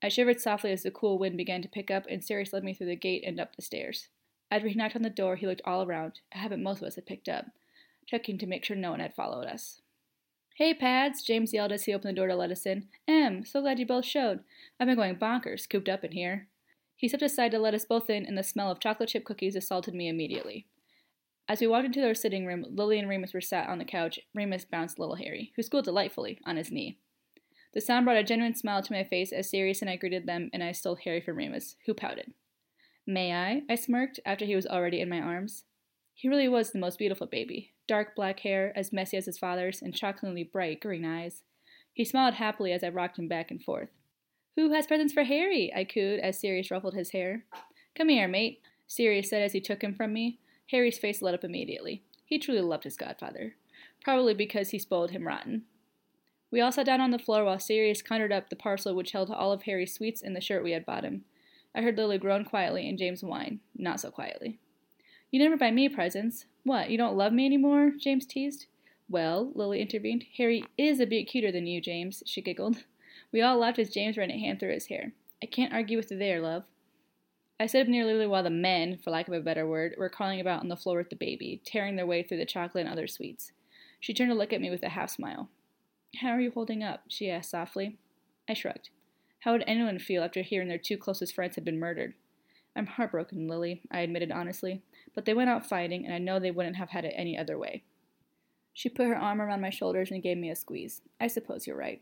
I 0.02 0.10
shivered 0.10 0.42
softly 0.42 0.72
as 0.72 0.84
the 0.84 0.92
cool 0.92 1.20
wind 1.20 1.38
began 1.38 1.62
to 1.62 1.70
pick 1.70 1.92
up, 1.92 2.06
and 2.10 2.24
Sirius 2.24 2.52
led 2.52 2.64
me 2.64 2.74
through 2.74 2.88
the 2.88 2.96
gate 2.96 3.24
and 3.26 3.40
up 3.40 3.56
the 3.56 3.62
stairs. 3.62 4.08
After 4.50 4.68
he 4.68 4.76
knocked 4.76 4.96
on 4.96 5.04
the 5.04 5.10
door, 5.10 5.36
he 5.36 5.48
looked 5.48 5.62
all 5.64 5.84
around, 5.84 6.22
a 6.34 6.40
habit 6.40 6.60
most 6.60 6.82
of 6.82 6.88
us 6.88 6.96
had 6.96 7.06
picked 7.06 7.30
up, 7.30 7.46
checking 8.06 8.38
to 8.38 8.48
make 8.48 8.64
sure 8.64 8.76
no 8.76 8.92
one 8.92 9.00
had 9.00 9.16
followed 9.16 9.46
us. 9.46 9.82
Hey, 10.56 10.74
Pads, 10.74 11.24
James 11.24 11.52
yelled 11.52 11.72
as 11.72 11.86
he 11.86 11.94
opened 11.94 12.12
the 12.12 12.20
door 12.20 12.28
to 12.28 12.36
let 12.36 12.52
us 12.52 12.66
in. 12.66 12.88
Em, 13.08 13.44
so 13.44 13.62
glad 13.62 13.80
you 13.80 13.88
both 13.88 14.06
showed. 14.06 14.42
I've 14.80 14.88
been 14.88 14.96
going 14.96 15.16
bonkers, 15.16 15.68
cooped 15.68 15.90
up 15.90 16.04
in 16.04 16.12
here. 16.12 16.48
He 16.96 17.08
stepped 17.08 17.24
aside 17.24 17.52
to 17.52 17.60
let 17.60 17.74
us 17.74 17.86
both 17.86 18.10
in, 18.10 18.26
and 18.26 18.38
the 18.38 18.44
smell 18.44 18.70
of 18.70 18.80
chocolate 18.80 19.10
chip 19.10 19.26
cookies 19.26 19.56
assaulted 19.56 19.96
me 19.96 20.08
immediately. 20.08 20.68
As 21.50 21.60
we 21.60 21.68
walked 21.68 21.86
into 21.86 22.02
their 22.02 22.14
sitting 22.14 22.46
room, 22.46 22.66
Lily 22.70 23.00
and 23.00 23.10
Remus 23.10 23.34
were 23.34 23.42
sat 23.42 23.68
on 23.68 23.80
the 23.80 23.86
couch. 23.86 24.20
Remus 24.34 24.64
bounced 24.64 25.00
little 25.00 25.16
Harry, 25.16 25.52
who 25.56 25.64
schooled 25.64 25.86
delightfully, 25.86 26.40
on 26.46 26.56
his 26.56 26.72
knee. 26.72 26.98
The 27.74 27.82
sound 27.82 28.06
brought 28.06 28.18
a 28.18 28.24
genuine 28.24 28.54
smile 28.54 28.84
to 28.84 28.94
my 28.94 29.04
face 29.04 29.34
as 29.34 29.50
Sirius 29.50 29.82
and 29.82 29.90
I 29.90 29.96
greeted 29.96 30.28
them, 30.28 30.52
and 30.54 30.64
I 30.64 30.72
stole 30.72 30.98
Harry 31.04 31.20
from 31.20 31.38
Remus, 31.38 31.76
who 31.86 31.94
pouted. 31.94 32.34
May 33.08 33.34
I? 33.34 33.64
I 33.68 33.76
smirked 33.76 34.20
after 34.26 34.46
he 34.46 34.56
was 34.56 34.68
already 34.68 35.02
in 35.02 35.10
my 35.10 35.20
arms. 35.20 35.64
He 36.14 36.30
really 36.30 36.48
was 36.48 36.72
the 36.72 36.80
most 36.80 36.98
beautiful 37.00 37.28
baby. 37.28 37.74
Dark 37.88 38.16
black 38.16 38.40
hair, 38.42 38.72
as 38.76 38.94
messy 38.94 39.18
as 39.18 39.26
his 39.26 39.38
father's, 39.38 39.82
and 39.82 39.98
shockingly 39.98 40.44
bright 40.44 40.80
green 40.80 41.06
eyes. 41.06 41.44
He 41.94 42.06
smiled 42.06 42.36
happily 42.36 42.72
as 42.72 42.84
I 42.84 42.90
rocked 42.90 43.20
him 43.20 43.28
back 43.28 43.52
and 43.52 43.62
forth. 43.62 43.90
Who 44.56 44.72
has 44.72 44.88
presents 44.88 45.14
for 45.14 45.24
Harry? 45.24 45.72
I 45.76 45.84
cooed 45.84 46.20
as 46.20 46.40
Sirius 46.40 46.72
ruffled 46.72 46.94
his 46.94 47.12
hair. 47.12 47.46
Come 47.96 48.10
here, 48.10 48.28
mate, 48.28 48.62
Sirius 48.88 49.30
said 49.30 49.42
as 49.42 49.54
he 49.54 49.62
took 49.62 49.84
him 49.84 49.96
from 49.96 50.14
me. 50.14 50.40
Harry's 50.70 50.98
face 50.98 51.22
lit 51.22 51.34
up 51.34 51.44
immediately. 51.44 52.04
He 52.26 52.40
truly 52.40 52.62
loved 52.62 52.84
his 52.84 52.98
godfather, 52.98 53.56
probably 54.04 54.34
because 54.34 54.70
he 54.70 54.80
spoiled 54.80 55.12
him 55.12 55.28
rotten. 55.28 55.64
We 56.52 56.62
all 56.62 56.72
sat 56.72 56.86
down 56.86 57.02
on 57.02 57.12
the 57.12 57.20
floor 57.20 57.44
while 57.44 57.60
Sirius 57.60 58.04
conjured 58.04 58.32
up 58.32 58.50
the 58.50 58.56
parcel 58.56 58.96
which 58.96 59.12
held 59.12 59.32
all 59.32 59.52
of 59.52 59.64
Harry's 59.64 59.94
sweets 59.94 60.22
and 60.22 60.36
the 60.36 60.42
shirt 60.42 60.64
we 60.64 60.72
had 60.72 60.86
bought 60.86 61.04
him. 61.04 61.26
I 61.76 61.82
heard 61.82 61.98
Lily 61.98 62.20
groan 62.20 62.46
quietly 62.46 62.88
and 62.88 62.98
James 62.98 63.24
whine, 63.24 63.60
not 63.76 64.00
so 64.00 64.12
quietly. 64.12 64.60
You 65.34 65.40
never 65.40 65.58
buy 65.58 65.72
me 65.72 65.90
presents. 65.90 66.46
What, 66.64 66.92
you 66.92 66.98
don't 67.00 67.18
love 67.18 67.34
me 67.34 67.48
any 67.48 67.58
more? 67.58 67.90
James 68.00 68.28
teased. 68.28 68.68
Well, 69.10 69.52
Lily 69.56 69.82
intervened, 69.82 70.26
Harry 70.38 70.64
is 70.78 71.00
a 71.00 71.08
bit 71.08 71.24
cuter 71.24 71.52
than 71.52 71.66
you, 71.66 71.82
James, 71.82 72.22
she 72.28 72.40
giggled. 72.40 72.84
We 73.32 73.42
all 73.42 73.58
laughed 73.58 73.80
as 73.80 73.90
James 73.90 74.16
ran 74.16 74.30
a 74.30 74.38
hand 74.38 74.60
through 74.60 74.74
his 74.74 74.86
hair. 74.86 75.14
I 75.42 75.48
can't 75.48 75.74
argue 75.74 75.98
with 75.98 76.10
there, 76.10 76.40
love. 76.40 76.66
I 77.60 77.66
stood 77.66 77.82
up 77.82 77.88
near 77.88 78.06
Lily 78.06 78.28
while 78.28 78.44
the 78.44 78.52
men, 78.52 79.00
for 79.04 79.10
lack 79.10 79.28
of 79.28 79.34
a 79.34 79.40
better 79.40 79.66
word, 79.66 79.96
were 79.98 80.08
crawling 80.08 80.40
about 80.40 80.62
on 80.62 80.70
the 80.70 80.78
floor 80.78 81.00
with 81.00 81.10
the 81.10 81.16
baby, 81.16 81.64
tearing 81.66 81.96
their 81.96 82.06
way 82.06 82.22
through 82.22 82.38
the 82.38 82.46
chocolate 82.46 82.86
and 82.86 82.94
other 82.94 83.08
sweets. 83.08 83.54
She 84.00 84.14
turned 84.14 84.30
to 84.30 84.36
look 84.36 84.54
at 84.54 84.62
me 84.62 84.70
with 84.70 84.84
a 84.84 84.90
half 84.90 85.10
smile. 85.10 85.50
How 86.18 86.30
are 86.30 86.42
you 86.42 86.52
holding 86.52 86.84
up? 86.84 87.06
she 87.08 87.32
asked 87.32 87.50
softly. 87.50 87.98
I 88.48 88.54
shrugged. 88.54 88.92
How 89.40 89.54
would 89.54 89.64
anyone 89.66 89.98
feel 89.98 90.22
after 90.24 90.44
hearing 90.44 90.68
their 90.68 90.78
two 90.78 90.96
closest 90.96 91.34
friends 91.34 91.56
had 91.56 91.66
been 91.66 91.80
murdered? 91.80 92.14
I'm 92.76 92.88
heartbroken, 92.88 93.48
Lily, 93.48 93.82
I 93.92 94.02
admitted 94.02 94.32
honestly, 94.32 94.82
but 95.14 95.26
they 95.26 95.34
went 95.34 95.50
out 95.50 95.66
fighting, 95.66 96.06
and 96.06 96.14
I 96.14 96.18
know 96.18 96.40
they 96.40 96.52
wouldn't 96.52 96.78
have 96.78 96.90
had 96.90 97.06
it 97.06 97.14
any 97.16 97.38
other 97.38 97.58
way. 97.58 97.84
She 98.74 98.90
put 98.90 99.08
her 99.08 99.16
arm 99.16 99.42
around 99.42 99.62
my 99.62 99.70
shoulders 99.70 100.10
and 100.12 100.24
gave 100.24 100.38
me 100.38 100.50
a 100.50 100.56
squeeze. 100.56 101.02
I 101.20 101.28
suppose 101.28 101.68
you're 101.68 101.78
right. 101.78 102.02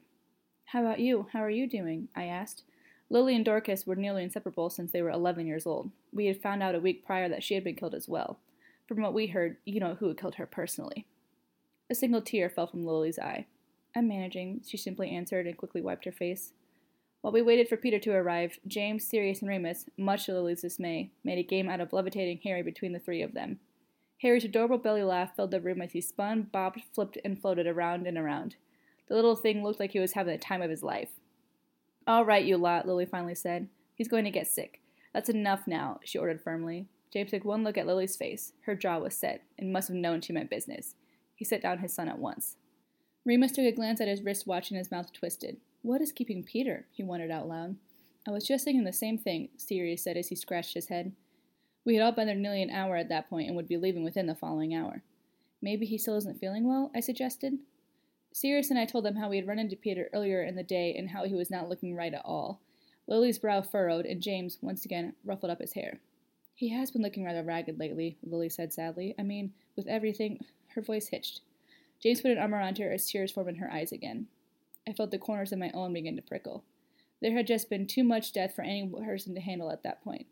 How 0.66 0.82
about 0.82 1.00
you? 1.00 1.28
How 1.34 1.44
are 1.44 1.50
you 1.50 1.68
doing? 1.68 2.08
I 2.16 2.26
asked. 2.26 2.64
Lily 3.10 3.36
and 3.36 3.44
Dorcas 3.44 3.86
were 3.86 3.98
nearly 3.98 4.24
inseparable 4.24 4.70
since 4.70 4.94
they 4.94 5.02
were 5.02 5.10
11 5.10 5.46
years 5.46 5.66
old. 5.66 5.92
We 6.14 6.28
had 6.28 6.42
found 6.42 6.64
out 6.64 6.76
a 6.76 6.80
week 6.80 7.06
prior 7.06 7.28
that 7.28 7.44
she 7.44 7.56
had 7.56 7.64
been 7.64 7.76
killed 7.76 7.94
as 7.94 8.08
well. 8.08 8.40
From 8.88 9.02
what 9.02 9.14
we 9.14 9.28
heard, 9.28 9.58
you 9.66 9.82
know 9.82 9.96
who 9.96 10.08
had 10.08 10.18
killed 10.18 10.36
her 10.36 10.46
personally. 10.46 11.08
A 11.90 11.96
single 11.96 12.22
tear 12.22 12.50
fell 12.50 12.68
from 12.68 12.86
Lily's 12.86 13.20
eye. 13.20 13.48
I'm 13.94 14.08
managing, 14.08 14.62
she 14.66 14.78
simply 14.78 15.10
answered 15.10 15.46
and 15.46 15.58
quickly 15.58 15.82
wiped 15.82 16.06
her 16.06 16.12
face. 16.14 16.54
While 17.22 17.34
we 17.34 17.42
waited 17.42 17.70
for 17.70 17.78
Peter 17.78 18.00
to 18.00 18.14
arrive, 18.14 18.58
James, 18.68 19.06
Sirius, 19.06 19.42
and 19.42 19.50
Remus, 19.50 19.86
much 19.96 20.26
to 20.26 20.34
Lily's 20.34 20.62
dismay, 20.62 21.12
made 21.24 21.38
a 21.38 21.44
game 21.44 21.70
out 21.70 21.80
of 21.80 21.94
levitating 21.94 22.40
Harry 22.44 22.64
between 22.64 22.94
the 22.94 23.00
three 23.00 23.22
of 23.22 23.34
them. 23.34 23.60
Harry's 24.22 24.44
adorable 24.44 24.80
belly 24.80 25.04
laugh 25.04 25.36
filled 25.36 25.52
the 25.52 25.62
room 25.62 25.82
as 25.82 25.92
he 25.92 26.02
spun, 26.02 26.44
bobbed, 26.52 26.82
flipped, 26.94 27.18
and 27.24 27.40
floated 27.40 27.68
around 27.68 28.08
and 28.08 28.18
around. 28.18 28.56
The 29.08 29.16
little 29.16 29.36
thing 29.36 29.64
looked 29.64 29.80
like 29.80 29.92
he 29.92 30.00
was 30.00 30.14
having 30.14 30.34
the 30.34 30.40
time 30.40 30.62
of 30.62 30.70
his 30.70 30.84
life. 30.84 31.10
All 32.08 32.26
right, 32.26 32.44
you 32.44 32.58
lot, 32.58 32.88
Lily 32.88 33.06
finally 33.06 33.36
said. 33.36 33.68
He's 33.94 34.08
going 34.08 34.26
to 34.26 34.32
get 34.32 34.48
sick. 34.48 34.82
That's 35.14 35.30
enough 35.30 35.68
now, 35.68 36.00
she 36.04 36.18
ordered 36.18 36.42
firmly. 36.42 36.88
James 37.12 37.32
took 37.32 37.46
one 37.46 37.64
look 37.64 37.78
at 37.78 37.86
Lily's 37.86 38.16
face. 38.16 38.54
Her 38.62 38.76
jaw 38.76 39.00
was 39.00 39.16
set, 39.16 39.44
and 39.60 39.72
must 39.72 39.90
have 39.90 39.98
known 39.98 40.22
she 40.22 40.34
meant 40.34 40.50
business. 40.50 40.96
He 41.36 41.46
set 41.46 41.62
down 41.62 41.80
his 41.80 41.94
son 41.94 42.08
at 42.08 42.20
once. 42.20 42.56
Remus 43.26 43.52
took 43.52 43.66
a 43.66 43.72
glance 43.72 44.02
at 44.02 44.08
his 44.08 44.24
wristwatch 44.24 44.72
and 44.72 44.78
his 44.78 44.90
mouth 44.90 45.12
twisted. 45.14 45.58
What 45.82 46.02
is 46.02 46.12
keeping 46.12 46.44
Peter? 46.44 46.86
he 46.92 47.04
wondered 47.04 47.32
out 47.32 47.48
loud. 47.48 47.76
I 48.28 48.32
was 48.32 48.46
just 48.46 48.66
thinking 48.66 48.84
the 48.84 48.94
same 48.94 49.18
thing, 49.18 49.50
Sirius 49.58 50.04
said 50.04 50.16
as 50.16 50.28
he 50.28 50.36
scratched 50.36 50.76
his 50.76 50.88
head. 50.88 51.14
We 51.84 51.96
had 51.96 52.04
all 52.04 52.12
been 52.12 52.28
there 52.28 52.36
nearly 52.36 52.62
an 52.62 52.70
hour 52.70 52.96
at 52.96 53.10
that 53.10 53.30
point 53.30 53.48
and 53.48 53.56
would 53.56 53.68
be 53.68 53.78
leaving 53.78 54.04
within 54.04 54.28
the 54.28 54.36
following 54.36 54.76
hour. 54.76 55.02
Maybe 55.62 55.86
he 55.86 55.98
still 55.98 56.18
isn't 56.18 56.40
feeling 56.40 56.68
well, 56.68 56.92
I 56.96 57.00
suggested. 57.00 57.58
Sirius 58.34 58.70
and 58.70 58.80
I 58.80 58.86
told 58.86 59.06
them 59.06 59.16
how 59.16 59.30
we 59.30 59.38
had 59.38 59.48
run 59.48 59.60
into 59.60 59.76
Peter 59.76 60.10
earlier 60.14 60.44
in 60.44 60.56
the 60.56 60.64
day 60.64 60.94
and 60.96 61.10
how 61.10 61.26
he 61.26 61.34
was 61.34 61.50
not 61.50 61.68
looking 61.68 61.96
right 61.96 62.14
at 62.14 62.22
all. 62.24 62.62
Lily's 63.08 63.40
brow 63.40 63.62
furrowed, 63.62 64.06
and 64.06 64.22
James, 64.22 64.60
once 64.62 64.86
again, 64.86 65.14
ruffled 65.26 65.52
up 65.52 65.60
his 65.60 65.74
hair. 65.74 66.00
He 66.54 66.70
has 66.70 66.92
been 66.92 67.02
looking 67.02 67.26
rather 67.26 67.44
ragged 67.44 67.80
lately, 67.80 68.18
Lily 68.24 68.50
said 68.50 68.72
sadly. 68.72 69.16
I 69.18 69.24
mean, 69.24 69.54
with 69.76 69.88
everything. 69.88 70.46
Her 70.70 70.82
voice 70.82 71.08
hitched. 71.08 71.42
James 72.02 72.22
put 72.22 72.32
an 72.32 72.38
arm 72.38 72.54
around 72.54 72.78
her 72.78 72.92
as 72.92 73.10
tears 73.10 73.32
formed 73.32 73.50
in 73.50 73.56
her 73.56 73.72
eyes 73.72 73.92
again. 73.92 74.28
I 74.88 74.94
felt 74.94 75.12
the 75.12 75.20
corners 75.20 75.52
of 75.52 75.60
my 75.60 75.72
own 75.74 75.94
begin 75.94 76.16
to 76.16 76.22
prickle. 76.22 76.64
There 77.22 77.34
had 77.34 77.48
just 77.48 77.70
been 77.70 77.86
too 77.86 78.04
much 78.04 78.34
death 78.34 78.56
for 78.56 78.64
any 78.64 78.88
person 78.88 79.36
to 79.36 79.42
handle 79.42 79.72
at 79.72 79.84
that 79.84 80.04
point. 80.04 80.26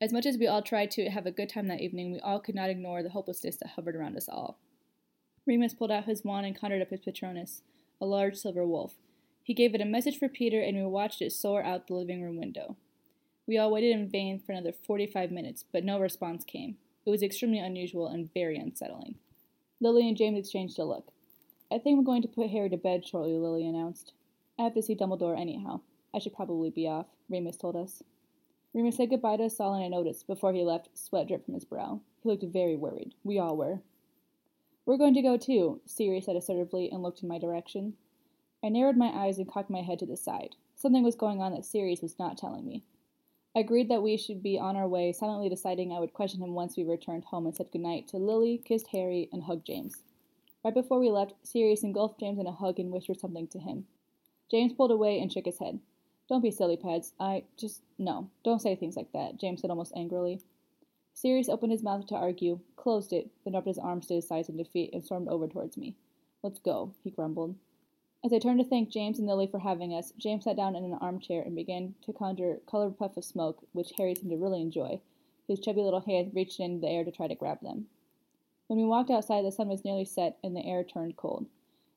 As 0.00 0.12
much 0.12 0.26
as 0.26 0.36
we 0.36 0.48
all 0.48 0.62
tried 0.62 0.90
to 0.92 1.08
have 1.08 1.26
a 1.26 1.30
good 1.30 1.48
time 1.48 1.68
that 1.68 1.80
evening, 1.80 2.10
we 2.12 2.18
all 2.18 2.40
could 2.40 2.56
not 2.56 2.70
ignore 2.70 3.04
the 3.04 3.10
hopelessness 3.10 3.56
that 3.58 3.70
hovered 3.76 3.94
around 3.94 4.16
us 4.16 4.28
all. 4.28 4.58
Remus 5.46 5.74
pulled 5.74 5.92
out 5.92 6.06
his 6.06 6.24
wand 6.24 6.44
and 6.44 6.58
conjured 6.58 6.82
up 6.82 6.90
his 6.90 7.00
Patronus, 7.00 7.62
a 8.00 8.06
large 8.06 8.36
silver 8.36 8.66
wolf. 8.66 8.94
He 9.44 9.54
gave 9.54 9.74
it 9.74 9.80
a 9.80 9.84
message 9.84 10.18
for 10.18 10.28
Peter, 10.28 10.60
and 10.60 10.76
we 10.76 10.84
watched 10.84 11.22
it 11.22 11.32
soar 11.32 11.62
out 11.62 11.86
the 11.86 11.94
living 11.94 12.22
room 12.22 12.36
window. 12.36 12.76
We 13.46 13.58
all 13.58 13.72
waited 13.72 13.92
in 13.92 14.08
vain 14.08 14.40
for 14.40 14.52
another 14.52 14.72
forty 14.72 15.06
five 15.06 15.30
minutes, 15.30 15.64
but 15.72 15.84
no 15.84 16.00
response 16.00 16.44
came. 16.44 16.76
It 17.04 17.10
was 17.10 17.22
extremely 17.22 17.58
unusual 17.58 18.06
and 18.06 18.32
very 18.32 18.56
unsettling. 18.56 19.16
Lily 19.80 20.08
and 20.08 20.16
James 20.16 20.38
exchanged 20.38 20.78
a 20.78 20.84
look. 20.84 21.12
I 21.72 21.78
think 21.78 21.98
I'm 21.98 22.04
going 22.04 22.20
to 22.20 22.28
put 22.28 22.50
Harry 22.50 22.68
to 22.68 22.76
bed 22.76 23.06
shortly, 23.06 23.32
Lily 23.32 23.66
announced. 23.66 24.12
I 24.58 24.64
have 24.64 24.74
to 24.74 24.82
see 24.82 24.94
Dumbledore 24.94 25.40
anyhow. 25.40 25.80
I 26.14 26.18
should 26.18 26.34
probably 26.34 26.68
be 26.68 26.86
off, 26.86 27.06
Remus 27.30 27.56
told 27.56 27.76
us. 27.76 28.02
Remus 28.74 28.96
said 28.96 29.08
goodbye 29.08 29.38
to 29.38 29.44
us 29.44 29.58
all 29.58 29.72
and 29.72 29.82
I 29.82 29.88
noticed, 29.88 30.26
before 30.26 30.52
he 30.52 30.62
left, 30.62 30.90
sweat 30.92 31.28
dripped 31.28 31.46
from 31.46 31.54
his 31.54 31.64
brow. 31.64 32.00
He 32.22 32.28
looked 32.28 32.42
very 32.42 32.76
worried. 32.76 33.14
We 33.24 33.38
all 33.38 33.56
were. 33.56 33.80
We're 34.84 34.98
going 34.98 35.14
to 35.14 35.22
go 35.22 35.38
too, 35.38 35.80
Sirius 35.86 36.26
said 36.26 36.36
assertively 36.36 36.90
and 36.90 37.02
looked 37.02 37.22
in 37.22 37.28
my 37.28 37.38
direction. 37.38 37.94
I 38.62 38.68
narrowed 38.68 38.98
my 38.98 39.08
eyes 39.08 39.38
and 39.38 39.50
cocked 39.50 39.70
my 39.70 39.80
head 39.80 39.98
to 40.00 40.06
the 40.06 40.16
side. 40.16 40.56
Something 40.74 41.02
was 41.02 41.14
going 41.14 41.40
on 41.40 41.54
that 41.54 41.64
Sirius 41.64 42.02
was 42.02 42.18
not 42.18 42.36
telling 42.36 42.66
me. 42.66 42.84
I 43.56 43.60
agreed 43.60 43.88
that 43.88 44.02
we 44.02 44.18
should 44.18 44.42
be 44.42 44.58
on 44.58 44.76
our 44.76 44.88
way, 44.88 45.12
silently 45.12 45.48
deciding 45.48 45.90
I 45.90 46.00
would 46.00 46.12
question 46.12 46.42
him 46.42 46.52
once 46.52 46.76
we 46.76 46.84
returned 46.84 47.24
home 47.24 47.46
and 47.46 47.56
said 47.56 47.70
goodnight 47.72 48.08
to 48.08 48.18
Lily, 48.18 48.60
kissed 48.62 48.88
Harry, 48.88 49.30
and 49.32 49.44
hugged 49.44 49.66
James. 49.66 50.02
Right 50.64 50.74
before 50.74 51.00
we 51.00 51.10
left, 51.10 51.34
Sirius 51.42 51.82
engulfed 51.82 52.20
James 52.20 52.38
in 52.38 52.46
a 52.46 52.52
hug 52.52 52.78
and 52.78 52.92
whispered 52.92 53.18
something 53.18 53.48
to 53.48 53.58
him. 53.58 53.86
James 54.50 54.72
pulled 54.72 54.90
away 54.90 55.18
and 55.18 55.32
shook 55.32 55.46
his 55.46 55.58
head. 55.58 55.80
Don't 56.28 56.42
be 56.42 56.50
silly, 56.50 56.76
Pads. 56.76 57.14
I 57.18 57.44
just. 57.56 57.82
No. 57.98 58.30
Don't 58.44 58.62
say 58.62 58.76
things 58.76 58.96
like 58.96 59.12
that, 59.12 59.38
James 59.38 59.60
said 59.60 59.70
almost 59.70 59.92
angrily. 59.96 60.40
Sirius 61.14 61.48
opened 61.48 61.72
his 61.72 61.82
mouth 61.82 62.06
to 62.06 62.14
argue, 62.14 62.60
closed 62.76 63.12
it, 63.12 63.30
then 63.44 63.54
rubbed 63.54 63.66
his 63.66 63.78
arms 63.78 64.06
to 64.06 64.14
his 64.14 64.26
sides 64.26 64.48
in 64.48 64.56
defeat 64.56 64.90
and 64.92 65.04
stormed 65.04 65.28
over 65.28 65.46
towards 65.46 65.76
me. 65.76 65.94
Let's 66.42 66.58
go, 66.58 66.92
he 67.04 67.10
grumbled. 67.10 67.56
As 68.24 68.32
I 68.32 68.38
turned 68.38 68.60
to 68.60 68.64
thank 68.64 68.88
James 68.88 69.18
and 69.18 69.26
Lily 69.26 69.46
for 69.48 69.58
having 69.58 69.92
us, 69.92 70.12
James 70.16 70.44
sat 70.44 70.56
down 70.56 70.76
in 70.76 70.84
an 70.84 70.94
armchair 70.94 71.42
and 71.42 71.56
began 71.56 71.96
to 72.06 72.12
conjure 72.12 72.60
colored 72.66 72.96
puff 72.96 73.16
of 73.16 73.24
smoke, 73.24 73.64
which 73.72 73.92
Harry 73.98 74.14
seemed 74.14 74.30
to 74.30 74.36
really 74.36 74.60
enjoy. 74.60 75.00
His 75.48 75.60
chubby 75.60 75.82
little 75.82 76.00
hands 76.00 76.34
reached 76.34 76.60
into 76.60 76.80
the 76.80 76.88
air 76.88 77.04
to 77.04 77.10
try 77.10 77.26
to 77.26 77.34
grab 77.34 77.60
them. 77.60 77.88
When 78.72 78.80
we 78.80 78.86
walked 78.86 79.10
outside, 79.10 79.44
the 79.44 79.52
sun 79.52 79.68
was 79.68 79.84
nearly 79.84 80.06
set 80.06 80.38
and 80.42 80.56
the 80.56 80.64
air 80.64 80.82
turned 80.82 81.18
cold. 81.18 81.44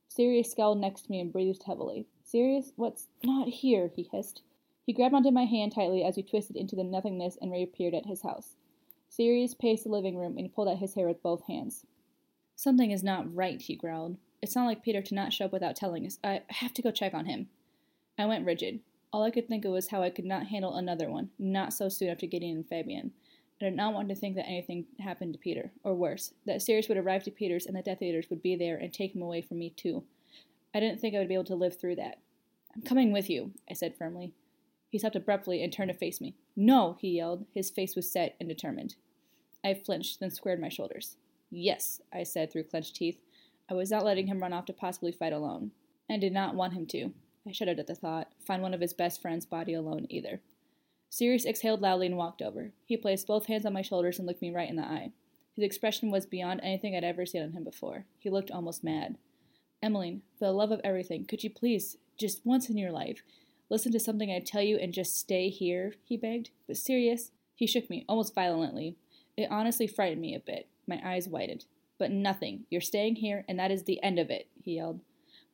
Sirius 0.10 0.52
scowled 0.52 0.78
next 0.78 1.04
to 1.04 1.12
me 1.12 1.22
and 1.22 1.32
breathed 1.32 1.64
heavily. 1.64 2.06
Sirius, 2.26 2.74
what's 2.76 3.08
not 3.24 3.48
here? 3.48 3.90
he 3.96 4.10
hissed. 4.12 4.42
He 4.86 4.92
grabbed 4.92 5.16
onto 5.16 5.32
my 5.32 5.46
hand 5.46 5.72
tightly 5.72 6.04
as 6.04 6.18
we 6.18 6.24
twisted 6.24 6.58
into 6.58 6.76
the 6.76 6.84
nothingness 6.84 7.38
and 7.42 7.50
reappeared 7.50 7.94
at 7.94 8.08
his 8.08 8.24
house. 8.24 8.58
Sirius 9.08 9.54
paced 9.54 9.86
the 9.86 9.90
living 9.90 10.18
room 10.18 10.38
and 10.38 10.54
pulled 10.54 10.68
at 10.68 10.80
his 10.80 10.96
hair 10.96 11.08
with 11.08 11.24
both 11.24 11.46
hands. 11.46 11.86
Something 12.58 12.92
is 12.92 13.06
not 13.06 13.34
right, 13.34 13.62
he 13.62 13.78
growled. 13.78 14.18
It's 14.42 14.58
not 14.58 14.66
like 14.66 14.84
Peter 14.84 15.02
to 15.02 15.16
not 15.16 15.32
show 15.32 15.46
up 15.46 15.54
without 15.54 15.78
telling 15.78 16.06
us. 16.06 16.20
I 16.26 16.42
have 16.50 16.74
to 16.74 16.82
go 16.82 16.92
check 16.92 17.14
on 17.14 17.26
him. 17.26 17.48
I 18.20 18.26
went 18.26 18.46
rigid. 18.46 18.82
All 19.14 19.24
I 19.24 19.32
could 19.32 19.48
think 19.48 19.64
of 19.64 19.72
was 19.72 19.88
how 19.88 20.04
I 20.04 20.10
could 20.10 20.26
not 20.26 20.48
handle 20.48 20.76
another 20.76 21.10
one, 21.10 21.30
not 21.40 21.72
so 21.72 21.88
soon 21.88 22.10
after 22.10 22.26
Gideon 22.26 22.58
and 22.58 22.68
Fabian. 22.68 23.14
I 23.62 23.66
did 23.66 23.76
not 23.76 23.94
want 23.94 24.10
to 24.10 24.16
think 24.16 24.36
that 24.36 24.48
anything 24.48 24.86
happened 25.00 25.34
to 25.34 25.40
Peter, 25.40 25.72
or 25.84 25.96
worse, 25.96 26.34
that 26.46 26.62
Sirius 26.62 26.90
would 26.90 26.98
arrive 26.98 27.24
to 27.24 27.32
Peter's 27.32 27.66
and 27.66 27.76
the 27.76 27.82
Death 27.82 28.02
Eaters 28.02 28.30
would 28.30 28.42
be 28.42 28.56
there 28.56 28.76
and 28.76 28.92
take 28.92 29.16
him 29.16 29.22
away 29.22 29.42
from 29.42 29.60
me 29.60 29.70
too. 29.70 30.04
I 30.74 30.82
didn't 30.82 31.00
think 31.00 31.16
I 31.16 31.20
would 31.20 31.30
be 31.30 31.36
able 31.36 31.46
to 31.46 31.56
live 31.56 31.80
through 31.80 31.96
that. 31.96 32.20
I'm 32.76 32.82
coming 32.82 33.14
with 33.14 33.30
you, 33.30 33.52
I 33.70 33.74
said 33.74 33.96
firmly. 33.98 34.34
He 34.90 35.00
stopped 35.00 35.16
abruptly 35.16 35.64
and 35.64 35.72
turned 35.72 35.90
to 35.90 35.98
face 35.98 36.20
me. 36.20 36.36
No, 36.56 36.98
he 37.00 37.10
yelled. 37.10 37.46
His 37.54 37.70
face 37.70 37.96
was 37.96 38.12
set 38.12 38.36
and 38.40 38.50
determined. 38.50 38.96
I 39.64 39.74
flinched, 39.74 40.20
then 40.20 40.32
squared 40.32 40.60
my 40.60 40.70
shoulders. 40.70 41.16
Yes, 41.50 42.02
I 42.14 42.24
said 42.24 42.52
through 42.52 42.64
clenched 42.66 42.96
teeth. 42.96 43.20
I 43.70 43.74
was 43.74 43.90
not 43.90 44.04
letting 44.04 44.28
him 44.28 44.40
run 44.40 44.54
off 44.54 44.66
to 44.66 44.74
possibly 44.74 45.12
fight 45.12 45.34
alone. 45.34 45.72
I 46.10 46.18
did 46.18 46.34
not 46.34 46.56
want 46.56 46.74
him 46.74 46.86
to. 46.88 47.14
I 47.48 47.52
shuddered 47.52 47.80
at 47.80 47.88
the 47.88 47.96
thought. 47.96 48.34
Find 48.46 48.62
one 48.62 48.74
of 48.74 48.82
his 48.82 48.94
best 48.94 49.22
friend's 49.22 49.46
body 49.46 49.74
alone 49.74 50.08
either. 50.10 50.42
Sirius 51.10 51.46
exhaled 51.46 51.82
loudly 51.82 52.08
and 52.08 52.18
walked 52.18 52.42
over. 52.42 52.72
He 52.86 52.98
placed 52.98 53.28
both 53.28 53.46
hands 53.46 53.66
on 53.66 53.74
my 53.74 53.82
shoulders 53.82 54.18
and 54.18 54.28
looked 54.28 54.42
me 54.42 54.52
right 54.52 54.70
in 54.70 54.76
the 54.76 54.84
eye. 54.84 55.12
His 55.56 55.64
expression 55.64 56.12
was 56.12 56.26
beyond 56.26 56.60
anything 56.62 56.96
I'd 56.96 57.04
ever 57.04 57.26
seen 57.26 57.42
on 57.42 57.52
him 57.52 57.64
before. 57.64 58.06
He 58.20 58.30
looked 58.30 58.52
almost 58.52 58.84
mad. 58.84 59.18
Emmeline, 59.82 60.22
for 60.38 60.46
the 60.46 60.52
love 60.52 60.72
of 60.72 60.82
everything, 60.84 61.26
could 61.26 61.44
you 61.44 61.50
please, 61.50 61.98
just 62.18 62.46
once 62.46 62.70
in 62.70 62.78
your 62.78 62.92
life, 62.92 63.22
listen 63.70 63.92
to 63.94 64.00
something 64.00 64.32
I 64.32 64.40
tell 64.40 64.62
you 64.62 64.78
and 64.78 64.94
just 64.94 65.18
stay 65.18 65.50
here? 65.50 65.94
he 66.04 66.18
begged. 66.18 66.50
But 66.68 66.78
Sirius, 66.78 67.32
he 67.56 67.68
shook 67.68 67.90
me, 67.90 68.04
almost 68.10 68.36
violently. 68.36 68.98
It 69.38 69.50
honestly 69.50 69.88
frightened 69.88 70.22
me 70.22 70.36
a 70.36 70.40
bit. 70.40 70.68
My 70.88 71.00
eyes 71.04 71.30
widened. 71.30 71.66
But 71.98 72.12
nothing. 72.12 72.66
You're 72.70 72.82
staying 72.82 73.18
here, 73.18 73.46
and 73.48 73.58
that 73.58 73.72
is 73.72 73.84
the 73.84 74.04
end 74.04 74.20
of 74.20 74.30
it, 74.30 74.48
he 74.62 74.76
yelled. 74.76 75.00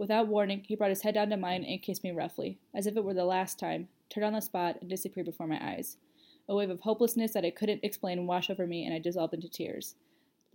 Without 0.02 0.28
warning, 0.28 0.64
he 0.68 0.76
brought 0.76 0.90
his 0.90 1.04
head 1.04 1.14
down 1.14 1.30
to 1.30 1.38
mine 1.38 1.64
and 1.64 1.80
kissed 1.80 2.04
me 2.04 2.10
roughly, 2.10 2.58
as 2.74 2.88
if 2.88 2.98
it 2.98 3.04
were 3.04 3.14
the 3.14 3.24
last 3.24 3.60
time, 3.60 3.88
turned 4.10 4.26
on 4.26 4.34
the 4.34 4.42
spot, 4.42 4.78
and 4.82 4.90
disappeared 4.90 5.28
before 5.28 5.46
my 5.46 5.64
eyes. 5.64 5.98
A 6.50 6.56
wave 6.56 6.72
of 6.72 6.80
hopelessness 6.80 7.34
that 7.34 7.46
I 7.46 7.52
couldn't 7.52 7.84
explain 7.84 8.26
washed 8.26 8.50
over 8.50 8.66
me, 8.66 8.84
and 8.84 8.96
I 8.96 8.98
dissolved 8.98 9.36
into 9.36 9.48
tears. 9.48 9.94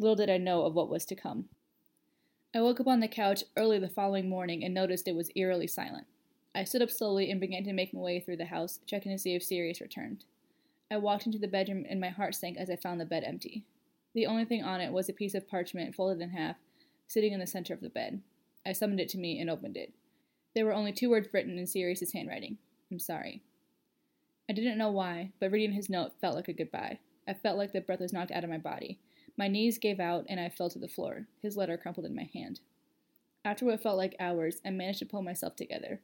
Little 0.01 0.17
did 0.17 0.29
I 0.29 0.37
know 0.37 0.63
of 0.63 0.75
what 0.75 0.89
was 0.89 1.05
to 1.05 1.15
come. 1.15 1.45
I 2.53 2.61
woke 2.61 2.81
up 2.81 2.89
on 2.89 2.99
the 2.99 3.07
couch 3.07 3.45
early 3.57 3.79
the 3.79 3.89
following 3.89 4.29
morning 4.29 4.65
and 4.65 4.75
noticed 4.75 5.07
it 5.07 5.15
was 5.15 5.31
eerily 5.37 5.69
silent. 5.69 6.09
I 6.53 6.65
stood 6.65 6.83
up 6.83 6.91
slowly 6.91 7.31
and 7.31 7.41
began 7.41 7.63
to 7.67 7.73
make 7.73 7.95
my 7.95 8.01
way 8.01 8.19
through 8.19 8.39
the 8.39 8.47
house, 8.47 8.81
checking 8.85 9.13
to 9.13 9.19
see 9.19 9.37
if 9.37 9.45
Sirius 9.45 9.81
returned. 9.81 10.25
I 10.91 10.97
walked 10.97 11.25
into 11.25 11.39
the 11.39 11.47
bedroom 11.47 11.87
and 11.89 12.01
my 12.01 12.09
heart 12.09 12.35
sank 12.35 12.59
as 12.59 12.69
I 12.69 12.75
found 12.75 13.01
the 13.01 13.07
bed 13.07 13.23
empty. 13.23 13.63
The 14.13 14.27
only 14.27 14.45
thing 14.45 14.65
on 14.65 14.81
it 14.81 14.91
was 14.91 15.09
a 15.09 15.13
piece 15.13 15.35
of 15.35 15.47
parchment 15.47 15.95
folded 15.95 16.21
in 16.21 16.31
half, 16.31 16.57
sitting 17.07 17.33
in 17.33 17.39
the 17.39 17.47
center 17.47 17.73
of 17.73 17.81
the 17.81 17.89
bed. 17.89 18.23
I 18.67 18.73
summoned 18.73 19.01
it 19.01 19.09
to 19.11 19.19
me 19.19 19.39
and 19.39 19.49
opened 19.49 19.77
it. 19.77 19.93
There 20.55 20.65
were 20.65 20.75
only 20.75 20.93
two 20.93 21.11
words 21.11 21.29
written 21.33 21.59
in 21.59 21.67
Sirius's 21.67 22.13
handwriting. 22.13 22.59
I'm 22.91 22.99
sorry. 22.99 23.43
I 24.49 24.53
didn't 24.53 24.79
know 24.79 24.91
why, 24.91 25.33
but 25.41 25.51
reading 25.51 25.73
his 25.73 25.91
note 25.91 26.13
felt 26.21 26.35
like 26.35 26.49
a 26.49 26.53
goodbye. 26.53 26.99
I 27.29 27.35
felt 27.35 27.59
like 27.59 27.73
the 27.73 27.81
breath 27.81 28.01
was 28.01 28.13
knocked 28.13 28.31
out 28.31 28.45
of 28.45 28.51
my 28.51 28.59
body. 28.59 28.99
My 29.37 29.49
knees 29.49 29.79
gave 29.79 30.01
out 30.01 30.25
and 30.29 30.41
I 30.41 30.49
fell 30.49 30.71
to 30.71 30.79
the 30.79 30.89
floor. 30.89 31.27
His 31.43 31.57
letter 31.57 31.77
crumpled 31.77 32.07
in 32.07 32.15
my 32.15 32.29
hand. 32.33 32.61
After 33.45 33.65
what 33.65 33.83
felt 33.83 33.97
like 33.97 34.17
hours, 34.19 34.61
I 34.65 34.71
managed 34.71 35.01
to 35.01 35.07
pull 35.07 35.23
myself 35.23 35.57
together. 35.57 36.01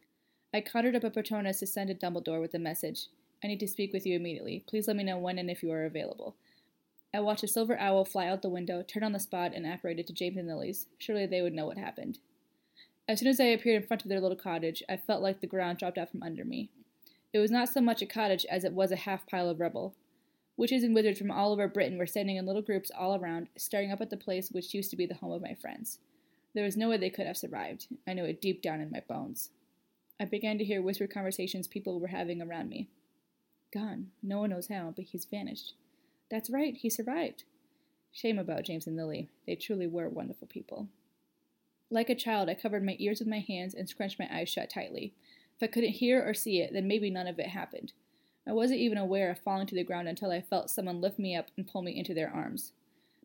I 0.55 0.61
conjured 0.61 0.97
up 0.97 1.05
a 1.05 1.11
Patronus 1.11 1.61
to 1.61 1.67
send 1.67 1.89
to 1.89 1.95
Dumbledore 1.95 2.41
with 2.41 2.53
the 2.53 2.59
message 2.59 3.07
I 3.43 3.49
need 3.49 3.61
to 3.61 3.67
speak 3.67 3.93
with 3.93 4.07
you 4.07 4.15
immediately. 4.15 4.65
Please 4.69 4.87
let 4.87 4.97
me 4.97 5.03
know 5.03 5.19
when 5.19 5.39
and 5.39 5.51
if 5.51 5.63
you 5.63 5.73
are 5.73 5.85
available. 5.85 6.37
I 7.13 7.21
watched 7.21 7.43
a 7.43 7.49
silver 7.49 7.77
owl 7.79 8.05
fly 8.05 8.29
out 8.29 8.43
the 8.43 8.49
window, 8.49 8.83
turn 8.83 9.03
on 9.03 9.13
the 9.13 9.19
spot, 9.19 9.53
and 9.55 9.67
apparated 9.67 10.07
to 10.07 10.13
James 10.13 10.37
and 10.37 10.47
Lily's. 10.47 10.87
Surely 10.99 11.27
they 11.27 11.43
would 11.43 11.53
know 11.53 11.67
what 11.67 11.77
happened. 11.77 12.19
As 13.09 13.19
soon 13.19 13.29
as 13.29 13.41
I 13.41 13.45
appeared 13.45 13.83
in 13.83 13.87
front 13.87 14.03
of 14.03 14.09
their 14.09 14.21
little 14.21 14.37
cottage, 14.37 14.83
I 14.89 14.97
felt 14.97 15.23
like 15.23 15.41
the 15.41 15.47
ground 15.47 15.79
dropped 15.79 15.99
out 15.99 16.11
from 16.11 16.23
under 16.23 16.45
me. 16.45 16.71
It 17.33 17.39
was 17.39 17.51
not 17.51 17.69
so 17.69 17.81
much 17.81 18.03
a 18.03 18.07
cottage 18.07 18.47
as 18.49 18.65
it 18.65 18.73
was 18.73 18.93
a 18.93 18.97
half 18.97 19.27
pile 19.27 19.49
of 19.49 19.59
rubble. 19.59 19.95
Witches 20.57 20.85
and 20.85 20.95
wizards 20.95 21.19
from 21.19 21.31
all 21.31 21.53
over 21.53 21.67
Britain 21.67 21.99
were 21.99 22.07
standing 22.07 22.37
in 22.37 22.47
little 22.47 22.63
groups 22.63 22.91
all 22.97 23.17
around, 23.17 23.49
staring 23.57 23.91
up 23.91 24.01
at 24.01 24.11
the 24.11 24.17
place 24.17 24.51
which 24.51 24.75
used 24.75 24.91
to 24.91 24.97
be 24.97 25.07
the 25.07 25.15
home 25.15 25.33
of 25.33 25.43
my 25.43 25.55
friends. 25.55 25.99
There 26.55 26.65
was 26.65 26.77
no 26.77 26.91
way 26.91 26.99
they 26.99 27.11
could 27.11 27.27
have 27.27 27.37
survived. 27.37 27.87
I 28.07 28.13
knew 28.13 28.25
it 28.25 28.41
deep 28.41 28.63
down 28.63 28.81
in 28.81 28.91
my 28.91 29.03
bones. 29.09 29.51
I 30.21 30.27
began 30.27 30.59
to 30.59 30.65
hear 30.65 30.83
whispered 30.83 31.13
conversations 31.13 31.67
people 31.67 31.99
were 31.99 32.09
having 32.09 32.41
around 32.41 32.69
me. 32.69 32.89
Gone. 33.73 34.09
No 34.23 34.39
one 34.39 34.51
knows 34.51 34.69
how, 34.69 34.93
but 34.95 35.07
he's 35.07 35.25
vanished. 35.25 35.75
That's 36.31 36.51
right, 36.51 36.77
he 36.77 36.91
survived. 36.91 37.45
Shame 38.13 38.39
about 38.39 38.65
James 38.65 38.87
and 38.87 38.97
Lily. 38.97 39.31
They 39.47 39.55
truly 39.57 39.87
were 39.87 40.09
wonderful 40.09 40.47
people. 40.47 40.89
Like 41.93 42.09
a 42.09 42.15
child, 42.15 42.49
I 42.49 42.55
covered 42.55 42.83
my 42.83 42.97
ears 42.99 43.19
with 43.19 43.29
my 43.29 43.41
hands 43.41 43.75
and 43.75 43.87
scrunched 43.87 44.19
my 44.19 44.27
eyes 44.35 44.49
shut 44.49 44.71
tightly. 44.71 45.13
If 45.55 45.63
I 45.63 45.67
couldn't 45.71 45.91
hear 45.91 46.27
or 46.27 46.33
see 46.33 46.63
it, 46.63 46.73
then 46.73 46.89
maybe 46.89 47.11
none 47.11 47.27
of 47.27 47.39
it 47.39 47.49
happened. 47.49 47.93
I 48.49 48.53
wasn't 48.53 48.81
even 48.81 48.97
aware 48.97 49.31
of 49.31 49.39
falling 49.39 49.67
to 49.67 49.75
the 49.75 49.85
ground 49.85 50.09
until 50.09 50.31
I 50.31 50.41
felt 50.41 50.71
someone 50.71 51.03
lift 51.03 51.19
me 51.19 51.37
up 51.37 51.51
and 51.55 51.67
pull 51.67 51.83
me 51.83 51.95
into 51.95 52.15
their 52.15 52.31
arms. 52.31 52.73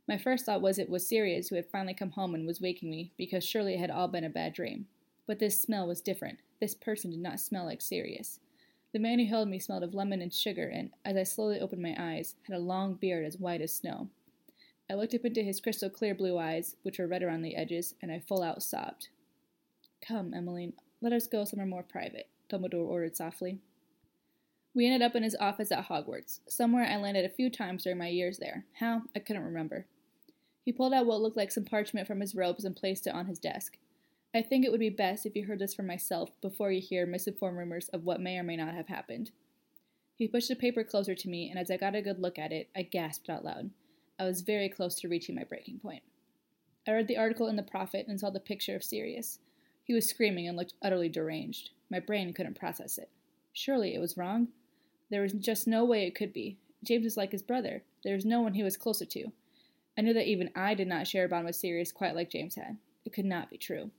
My 0.05 0.17
first 0.17 0.45
thought 0.45 0.62
was 0.62 0.77
it 0.77 0.89
was 0.89 1.07
Sirius 1.07 1.47
who 1.47 1.55
had 1.55 1.71
finally 1.71 1.93
come 1.93 2.12
home 2.12 2.36
and 2.36 2.45
was 2.45 2.59
waking 2.59 2.89
me, 2.89 3.13
because 3.17 3.45
surely 3.45 3.75
it 3.75 3.79
had 3.79 3.89
all 3.89 4.09
been 4.09 4.25
a 4.25 4.29
bad 4.29 4.51
dream. 4.51 4.88
But 5.27 5.39
this 5.39 5.62
smell 5.62 5.88
was 5.88 6.01
different, 6.01 6.39
This 6.59 6.75
person 6.75 7.12
did 7.12 7.21
not 7.21 7.39
smell 7.39 7.63
like 7.63 7.81
Sirius. 7.81 8.41
The 8.91 9.00
man 9.00 9.17
who 9.19 9.27
held 9.27 9.47
me 9.47 9.59
smelled 9.59 9.83
of 9.83 9.93
lemon 9.93 10.21
and 10.21 10.33
sugar, 10.33 10.67
and, 10.67 10.91
as 11.05 11.15
I 11.15 11.24
slowly 11.24 11.62
opened 11.62 11.81
my 11.81 11.95
eyes, 11.97 12.36
had 12.43 12.55
a 12.57 12.59
long 12.59 12.95
beard 12.95 13.25
as 13.25 13.38
white 13.38 13.62
as 13.62 13.74
snow. 13.74 14.09
I 14.89 14.94
looked 14.94 15.13
up 15.13 15.25
into 15.25 15.41
his 15.41 15.60
crystal 15.60 15.89
clear 15.89 16.15
blue 16.15 16.38
eyes, 16.38 16.75
which 16.84 17.00
were 17.00 17.08
red 17.08 17.24
around 17.24 17.41
the 17.41 17.56
edges, 17.56 17.96
and 18.01 18.12
I 18.12 18.20
full 18.20 18.41
out 18.41 18.63
sobbed. 18.63 19.10
Come, 20.06 20.34
Emmeline, 20.34 20.74
let 21.01 21.13
us 21.13 21.27
go 21.27 21.44
somewhere 21.44 21.67
more 21.67 21.84
private, 21.84 22.29
Dumbledore 22.50 22.88
ordered 22.88 23.17
softly. 23.17 23.60
We 24.74 24.86
ended 24.86 25.01
up 25.01 25.15
in 25.15 25.24
his 25.24 25.36
office 25.39 25.72
at 25.72 25.88
Hogwarts, 25.88 26.39
somewhere 26.48 26.86
I 26.86 26.98
landed 26.98 27.25
a 27.25 27.29
few 27.29 27.50
times 27.50 27.84
during 27.84 27.98
my 27.98 28.08
years 28.08 28.38
there. 28.38 28.65
How? 28.79 29.01
I 29.15 29.20
couldn't 29.20 29.44
remember. 29.44 29.88
He 30.63 30.72
pulled 30.72 30.94
out 30.94 31.06
what 31.06 31.22
looked 31.22 31.38
like 31.38 31.51
some 31.51 31.65
parchment 31.65 32.08
from 32.08 32.20
his 32.20 32.36
robes 32.36 32.63
and 32.63 32.75
placed 32.75 33.08
it 33.08 33.13
on 33.13 33.25
his 33.25 33.39
desk. 33.39 33.77
I 34.36 34.41
think 34.41 34.63
it 34.63 34.72
would 34.72 34.79
be 34.79 34.89
best 34.89 35.25
if 35.25 35.36
you 35.36 35.46
heard 35.46 35.60
this 35.60 35.74
from 35.74 35.88
myself 35.88 36.29
before 36.41 36.72
you 36.72 36.82
hear 36.82 37.06
misinformed 37.06 37.58
rumors 37.58 37.89
of 37.89 38.03
what 38.03 38.22
may 38.22 38.38
or 38.38 38.44
may 38.44 38.56
not 38.56 38.75
have 38.75 38.88
happened. 38.88 39.32
He 40.15 40.27
pushed 40.27 40.50
the 40.50 40.56
paper 40.56 40.84
closer 40.84 41.15
to 41.15 41.29
me, 41.29 41.50
and 41.50 41.58
as 41.58 41.72
I 41.72 41.77
got 41.77 41.96
a 41.96 42.01
good 42.01 42.20
look 42.20 42.38
at 42.38 42.51
it, 42.51 42.70
I 42.75 42.84
gasped 42.84 43.29
out 43.29 43.46
loud. 43.46 43.72
I 44.19 44.25
was 44.25 44.41
very 44.41 44.69
close 44.69 44.95
to 44.95 45.07
reaching 45.07 45.36
my 45.36 45.43
breaking 45.43 45.79
point. 45.79 46.03
I 46.88 46.91
read 46.91 47.07
the 47.07 47.17
article 47.17 47.47
in 47.47 47.55
the 47.55 47.63
Prophet 47.63 48.07
and 48.07 48.19
saw 48.19 48.29
the 48.29 48.39
picture 48.39 48.75
of 48.75 48.83
Sirius. 48.83 49.39
He 49.83 49.93
was 49.93 50.09
screaming 50.09 50.47
and 50.47 50.57
looked 50.57 50.74
utterly 50.81 51.09
deranged. 51.09 51.69
My 51.91 52.00
brain 52.00 52.33
couldn't 52.33 52.59
process 52.59 52.97
it. 52.97 53.09
Surely 53.53 53.93
it 53.93 54.00
was 54.00 54.17
wrong. 54.17 54.47
There 55.09 55.21
was 55.21 55.33
just 55.33 55.67
no 55.67 55.86
way 55.86 56.05
it 56.05 56.15
could 56.15 56.33
be. 56.33 56.57
James 56.83 57.03
was 57.03 57.17
like 57.17 57.31
his 57.31 57.41
brother. 57.41 57.83
There 58.03 58.15
was 58.15 58.25
no 58.25 58.41
one 58.41 58.53
he 58.53 58.63
was 58.63 58.77
closer 58.77 59.05
to. 59.05 59.31
I 59.97 60.01
knew 60.01 60.13
that 60.13 60.27
even 60.27 60.51
I 60.55 60.74
did 60.74 60.88
not 60.88 61.07
share 61.07 61.25
a 61.25 61.29
bond 61.29 61.45
with 61.45 61.55
Sirius 61.55 61.91
quite 61.91 62.15
like 62.15 62.29
James 62.29 62.55
had. 62.55 62.77
It 63.05 63.13
could 63.13 63.25
not 63.25 63.50
be 63.50 63.57
true. 63.57 63.91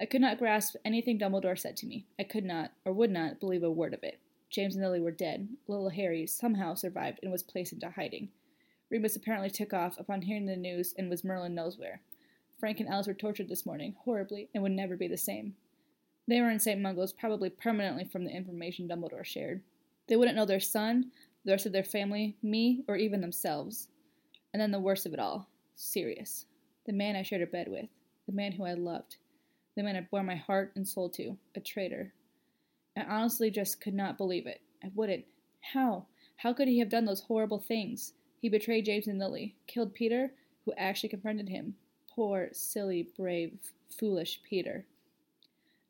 I 0.00 0.06
could 0.06 0.20
not 0.20 0.38
grasp 0.38 0.76
anything 0.84 1.18
Dumbledore 1.18 1.58
said 1.58 1.76
to 1.78 1.86
me. 1.86 2.06
I 2.18 2.24
could 2.24 2.44
not, 2.44 2.72
or 2.84 2.92
would 2.92 3.10
not, 3.10 3.40
believe 3.40 3.62
a 3.62 3.70
word 3.70 3.92
of 3.92 4.02
it. 4.02 4.18
James 4.48 4.74
and 4.74 4.84
Lily 4.84 5.00
were 5.00 5.10
dead. 5.10 5.48
Little 5.68 5.90
Harry 5.90 6.26
somehow 6.26 6.74
survived 6.74 7.20
and 7.22 7.30
was 7.30 7.42
placed 7.42 7.72
into 7.72 7.90
hiding. 7.90 8.30
Remus 8.90 9.16
apparently 9.16 9.50
took 9.50 9.72
off 9.72 9.98
upon 9.98 10.22
hearing 10.22 10.46
the 10.46 10.56
news 10.56 10.94
and 10.98 11.08
was 11.08 11.24
Merlin 11.24 11.54
knows 11.54 11.78
where. 11.78 12.00
Frank 12.58 12.80
and 12.80 12.88
Alice 12.88 13.06
were 13.06 13.14
tortured 13.14 13.48
this 13.48 13.64
morning, 13.64 13.94
horribly, 14.04 14.48
and 14.52 14.62
would 14.62 14.72
never 14.72 14.96
be 14.96 15.08
the 15.08 15.16
same. 15.16 15.54
They 16.26 16.40
were 16.40 16.50
in 16.50 16.60
St. 16.60 16.80
Mungo's 16.80 17.12
probably 17.12 17.50
permanently 17.50 18.04
from 18.04 18.24
the 18.24 18.30
information 18.30 18.88
Dumbledore 18.88 19.24
shared. 19.24 19.62
They 20.08 20.16
wouldn't 20.16 20.36
know 20.36 20.44
their 20.44 20.60
son, 20.60 21.12
the 21.44 21.52
rest 21.52 21.66
of 21.66 21.72
their 21.72 21.84
family, 21.84 22.36
me, 22.42 22.84
or 22.88 22.96
even 22.96 23.20
themselves. 23.20 23.88
And 24.52 24.60
then 24.60 24.72
the 24.72 24.80
worst 24.80 25.06
of 25.06 25.14
it 25.14 25.20
all 25.20 25.48
Sirius. 25.76 26.46
The 26.84 26.92
man 26.92 27.16
I 27.16 27.22
shared 27.22 27.42
a 27.42 27.46
bed 27.46 27.68
with. 27.68 27.86
The 28.26 28.32
man 28.32 28.52
who 28.52 28.64
I 28.64 28.74
loved. 28.74 29.16
The 29.76 29.82
man 29.82 29.96
I 29.96 30.00
bore 30.00 30.22
my 30.22 30.34
heart 30.34 30.72
and 30.74 30.86
soul 30.86 31.08
to. 31.10 31.36
A 31.54 31.60
traitor. 31.60 32.12
I 32.96 33.02
honestly 33.02 33.50
just 33.50 33.80
could 33.80 33.94
not 33.94 34.18
believe 34.18 34.46
it. 34.46 34.60
I 34.84 34.90
wouldn't. 34.94 35.24
How? 35.72 36.06
How 36.36 36.52
could 36.52 36.68
he 36.68 36.80
have 36.80 36.90
done 36.90 37.04
those 37.04 37.22
horrible 37.22 37.60
things? 37.60 38.12
He 38.40 38.48
betrayed 38.48 38.86
James 38.86 39.06
and 39.06 39.18
Lily, 39.18 39.54
killed 39.66 39.94
Peter, 39.94 40.32
who 40.64 40.72
actually 40.78 41.10
confronted 41.10 41.50
him. 41.50 41.74
Poor, 42.08 42.48
silly, 42.52 43.08
brave, 43.16 43.58
foolish 43.90 44.40
Peter. 44.42 44.86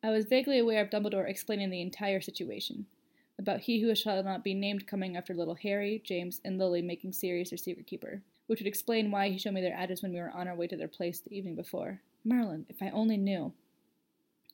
I 0.02 0.10
was 0.10 0.24
vaguely 0.24 0.58
aware 0.58 0.82
of 0.82 0.90
Dumbledore 0.90 1.28
explaining 1.28 1.70
the 1.70 1.80
entire 1.80 2.20
situation 2.20 2.86
about 3.38 3.60
he 3.60 3.80
who 3.80 3.94
shall 3.94 4.22
not 4.22 4.42
be 4.42 4.52
named 4.52 4.86
coming 4.86 5.16
after 5.16 5.32
little 5.32 5.54
Harry, 5.54 6.02
James, 6.04 6.40
and 6.44 6.58
Lily 6.58 6.82
making 6.82 7.12
Sirius 7.12 7.50
their 7.50 7.56
secret 7.56 7.86
keeper, 7.86 8.20
which 8.48 8.60
would 8.60 8.66
explain 8.66 9.10
why 9.10 9.28
he 9.28 9.38
showed 9.38 9.54
me 9.54 9.60
their 9.60 9.76
address 9.76 10.02
when 10.02 10.12
we 10.12 10.18
were 10.18 10.30
on 10.30 10.48
our 10.48 10.56
way 10.56 10.66
to 10.66 10.76
their 10.76 10.88
place 10.88 11.20
the 11.20 11.34
evening 11.36 11.54
before. 11.54 12.00
Merlin, 12.24 12.66
if 12.68 12.82
I 12.82 12.90
only 12.90 13.16
knew. 13.16 13.52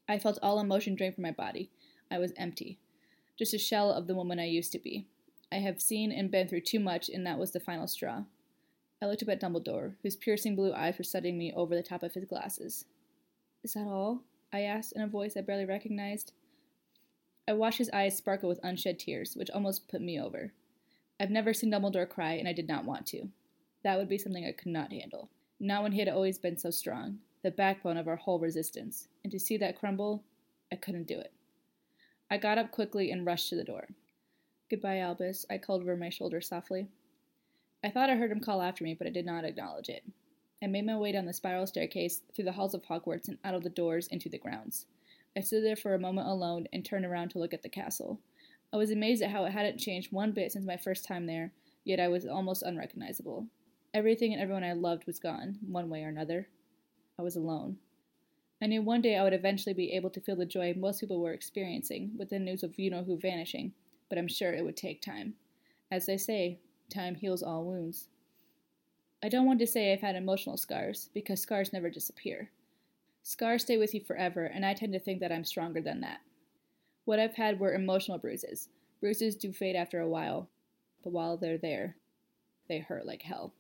I 0.09 0.19
felt 0.19 0.39
all 0.43 0.61
emotion 0.61 0.95
drain 0.95 1.13
from 1.13 1.23
my 1.23 1.33
body. 1.33 1.71
I 2.11 2.19
was 2.19 2.33
empty, 2.37 2.79
just 3.37 3.55
a 3.55 3.59
shell 3.59 3.91
of 3.91 4.07
the 4.07 4.15
woman 4.15 4.39
I 4.39 4.45
used 4.45 4.71
to 4.73 4.79
be. 4.79 5.07
I 5.53 5.57
have 5.57 5.81
seen 5.81 6.11
and 6.11 6.31
been 6.31 6.49
through 6.49 6.63
too 6.63 6.81
much, 6.81 7.09
and 7.09 7.27
that 7.27 7.39
was 7.39 7.53
the 7.53 7.61
final 7.61 7.87
straw. 7.87 8.25
I 9.01 9.07
looked 9.07 9.23
up 9.23 9.29
at 9.29 9.41
Dumbledore, 9.41 9.95
whose 10.03 10.17
piercing 10.17 10.57
blue 10.57 10.73
eyes 10.73 10.99
were 10.99 11.05
studying 11.05 11.39
me 11.39 11.53
over 11.55 11.75
the 11.75 11.83
top 11.83 12.03
of 12.03 12.15
his 12.15 12.25
glasses. 12.25 12.87
Is 13.63 13.75
that 13.75 13.87
all? 13.87 14.23
I 14.53 14.63
asked 14.63 14.93
in 14.93 15.03
a 15.03 15.07
voice 15.07 15.37
I 15.37 15.43
barely 15.43 15.65
recognized. 15.65 16.33
I 17.49 17.53
watched 17.53 17.79
his 17.79 17.91
eyes 17.91 18.17
sparkle 18.17 18.49
with 18.49 18.61
unshed 18.63 18.99
tears, 18.99 19.37
which 19.37 19.51
almost 19.51 19.89
put 19.89 20.01
me 20.01 20.21
over. 20.21 20.53
I've 21.21 21.31
never 21.31 21.55
seen 21.55 21.71
Dumbledore 21.71 22.09
cry, 22.09 22.33
and 22.33 22.49
I 22.49 22.53
did 22.53 22.69
not 22.69 22.85
want 22.85 23.07
to. 23.09 23.29
That 23.85 23.99
would 23.99 24.09
be 24.09 24.19
something 24.19 24.45
I 24.45 24.53
could 24.53 24.73
not 24.73 24.93
handle. 24.93 25.31
Not 25.61 25.83
when 25.83 25.93
he 25.93 26.01
had 26.01 26.09
always 26.09 26.39
been 26.39 26.57
so 26.57 26.71
strong, 26.71 27.19
the 27.43 27.51
backbone 27.51 27.97
of 27.97 28.09
our 28.09 28.17
whole 28.17 28.39
resistance, 28.39 29.09
and 29.23 29.31
to 29.31 29.39
see 29.39 29.57
that 29.59 29.79
crumble, 29.79 30.25
I 30.73 30.77
couldn't 30.77 31.07
do 31.07 31.19
it. 31.19 31.33
I 32.31 32.39
got 32.39 32.59
up 32.59 32.73
quickly 32.73 33.11
and 33.11 33.25
rushed 33.25 33.49
to 33.51 33.57
the 33.57 33.65
door. 33.65 33.89
Goodbye, 34.69 34.99
Albus, 34.99 35.47
I 35.49 35.59
called 35.59 35.83
over 35.83 35.97
my 35.97 36.09
shoulder 36.09 36.41
softly. 36.41 36.89
I 37.85 37.91
thought 37.91 38.11
I 38.11 38.17
heard 38.17 38.33
him 38.33 38.41
call 38.41 38.61
after 38.61 38.83
me, 38.83 38.95
but 38.95 39.07
I 39.07 39.11
did 39.11 39.25
not 39.25 39.45
acknowledge 39.45 39.89
it. 39.89 40.03
I 40.61 40.67
made 40.67 40.85
my 40.85 40.97
way 40.97 41.13
down 41.13 41.25
the 41.25 41.33
spiral 41.33 41.69
staircase, 41.69 42.23
through 42.35 42.47
the 42.47 42.53
halls 42.53 42.75
of 42.75 42.83
Hogwarts, 42.83 43.29
and 43.29 43.39
out 43.45 43.55
of 43.55 43.63
the 43.63 43.71
doors 43.71 44.09
into 44.09 44.29
the 44.29 44.39
grounds. 44.39 44.87
I 45.37 45.41
stood 45.41 45.63
there 45.63 45.77
for 45.77 45.95
a 45.95 46.01
moment 46.01 46.27
alone 46.27 46.67
and 46.73 46.85
turned 46.85 47.05
around 47.05 47.29
to 47.31 47.39
look 47.39 47.55
at 47.55 47.63
the 47.63 47.69
castle. 47.69 48.19
I 48.73 48.77
was 48.77 48.91
amazed 48.91 49.23
at 49.23 49.31
how 49.31 49.45
it 49.45 49.53
hadn't 49.53 49.79
changed 49.79 50.11
one 50.11 50.33
bit 50.33 50.51
since 50.51 50.67
my 50.67 50.77
first 50.77 51.05
time 51.05 51.27
there, 51.27 51.53
yet 51.85 52.01
I 52.01 52.09
was 52.09 52.27
almost 52.27 52.65
unrecognizable. 52.65 53.47
Everything 53.95 54.33
and 54.33 54.43
everyone 54.43 54.65
I 54.65 54.73
loved 54.73 55.07
was 55.07 55.21
gone, 55.21 55.61
one 55.65 55.89
way 55.89 56.03
or 56.03 56.09
another. 56.09 56.49
I 57.17 57.23
was 57.23 57.37
alone. 57.37 57.77
I 58.61 58.67
knew 58.67 58.83
one 58.83 59.01
day 59.01 59.17
I 59.17 59.23
would 59.23 59.33
eventually 59.33 59.75
be 59.75 59.93
able 59.93 60.11
to 60.11 60.21
feel 60.21 60.35
the 60.35 60.45
joy 60.45 60.75
most 60.77 60.99
people 60.99 61.21
were 61.21 61.33
experiencing 61.33 62.11
with 62.19 62.31
the 62.31 62.41
news 62.41 62.65
of 62.65 62.77
you 62.81 62.91
know 62.91 63.05
who 63.05 63.17
vanishing, 63.17 63.73
but 64.09 64.19
I'm 64.19 64.29
sure 64.29 64.53
it 64.53 64.65
would 64.65 64.77
take 64.77 65.01
time. 65.01 65.35
As 65.91 66.07
they 66.07 66.17
say, 66.17 66.59
time 66.91 67.15
heals 67.15 67.43
all 67.43 67.65
wounds. 67.65 68.09
I 69.23 69.29
don't 69.29 69.47
want 69.47 69.59
to 69.61 69.67
say 69.67 69.93
I've 69.93 70.01
had 70.01 70.17
emotional 70.17 70.57
scars, 70.57 71.11
because 71.15 71.41
scars 71.41 71.73
never 71.73 71.91
disappear. 71.91 72.51
Scars 73.23 73.63
stay 73.63 73.77
with 73.77 73.95
you 73.95 74.01
forever, 74.01 74.45
and 74.45 74.65
I 74.65 74.75
tend 74.75 74.93
to 74.93 75.01
think 75.01 75.21
that 75.21 75.33
I'm 75.33 75.45
stronger 75.45 75.81
than 75.81 76.01
that. 76.03 76.21
What 77.05 77.19
I've 77.19 77.35
had 77.35 77.59
were 77.59 77.75
emotional 77.75 78.19
bruises. 78.19 78.69
Bruises 79.01 79.35
do 79.35 79.53
fade 79.53 79.77
after 79.77 80.01
a 80.01 80.09
while, 80.09 80.49
but 81.03 81.13
while 81.13 81.37
they're 81.37 81.59
there, 81.59 81.97
they 82.69 82.79
hurt 82.79 83.07
like 83.07 83.23
hell. 83.23 83.53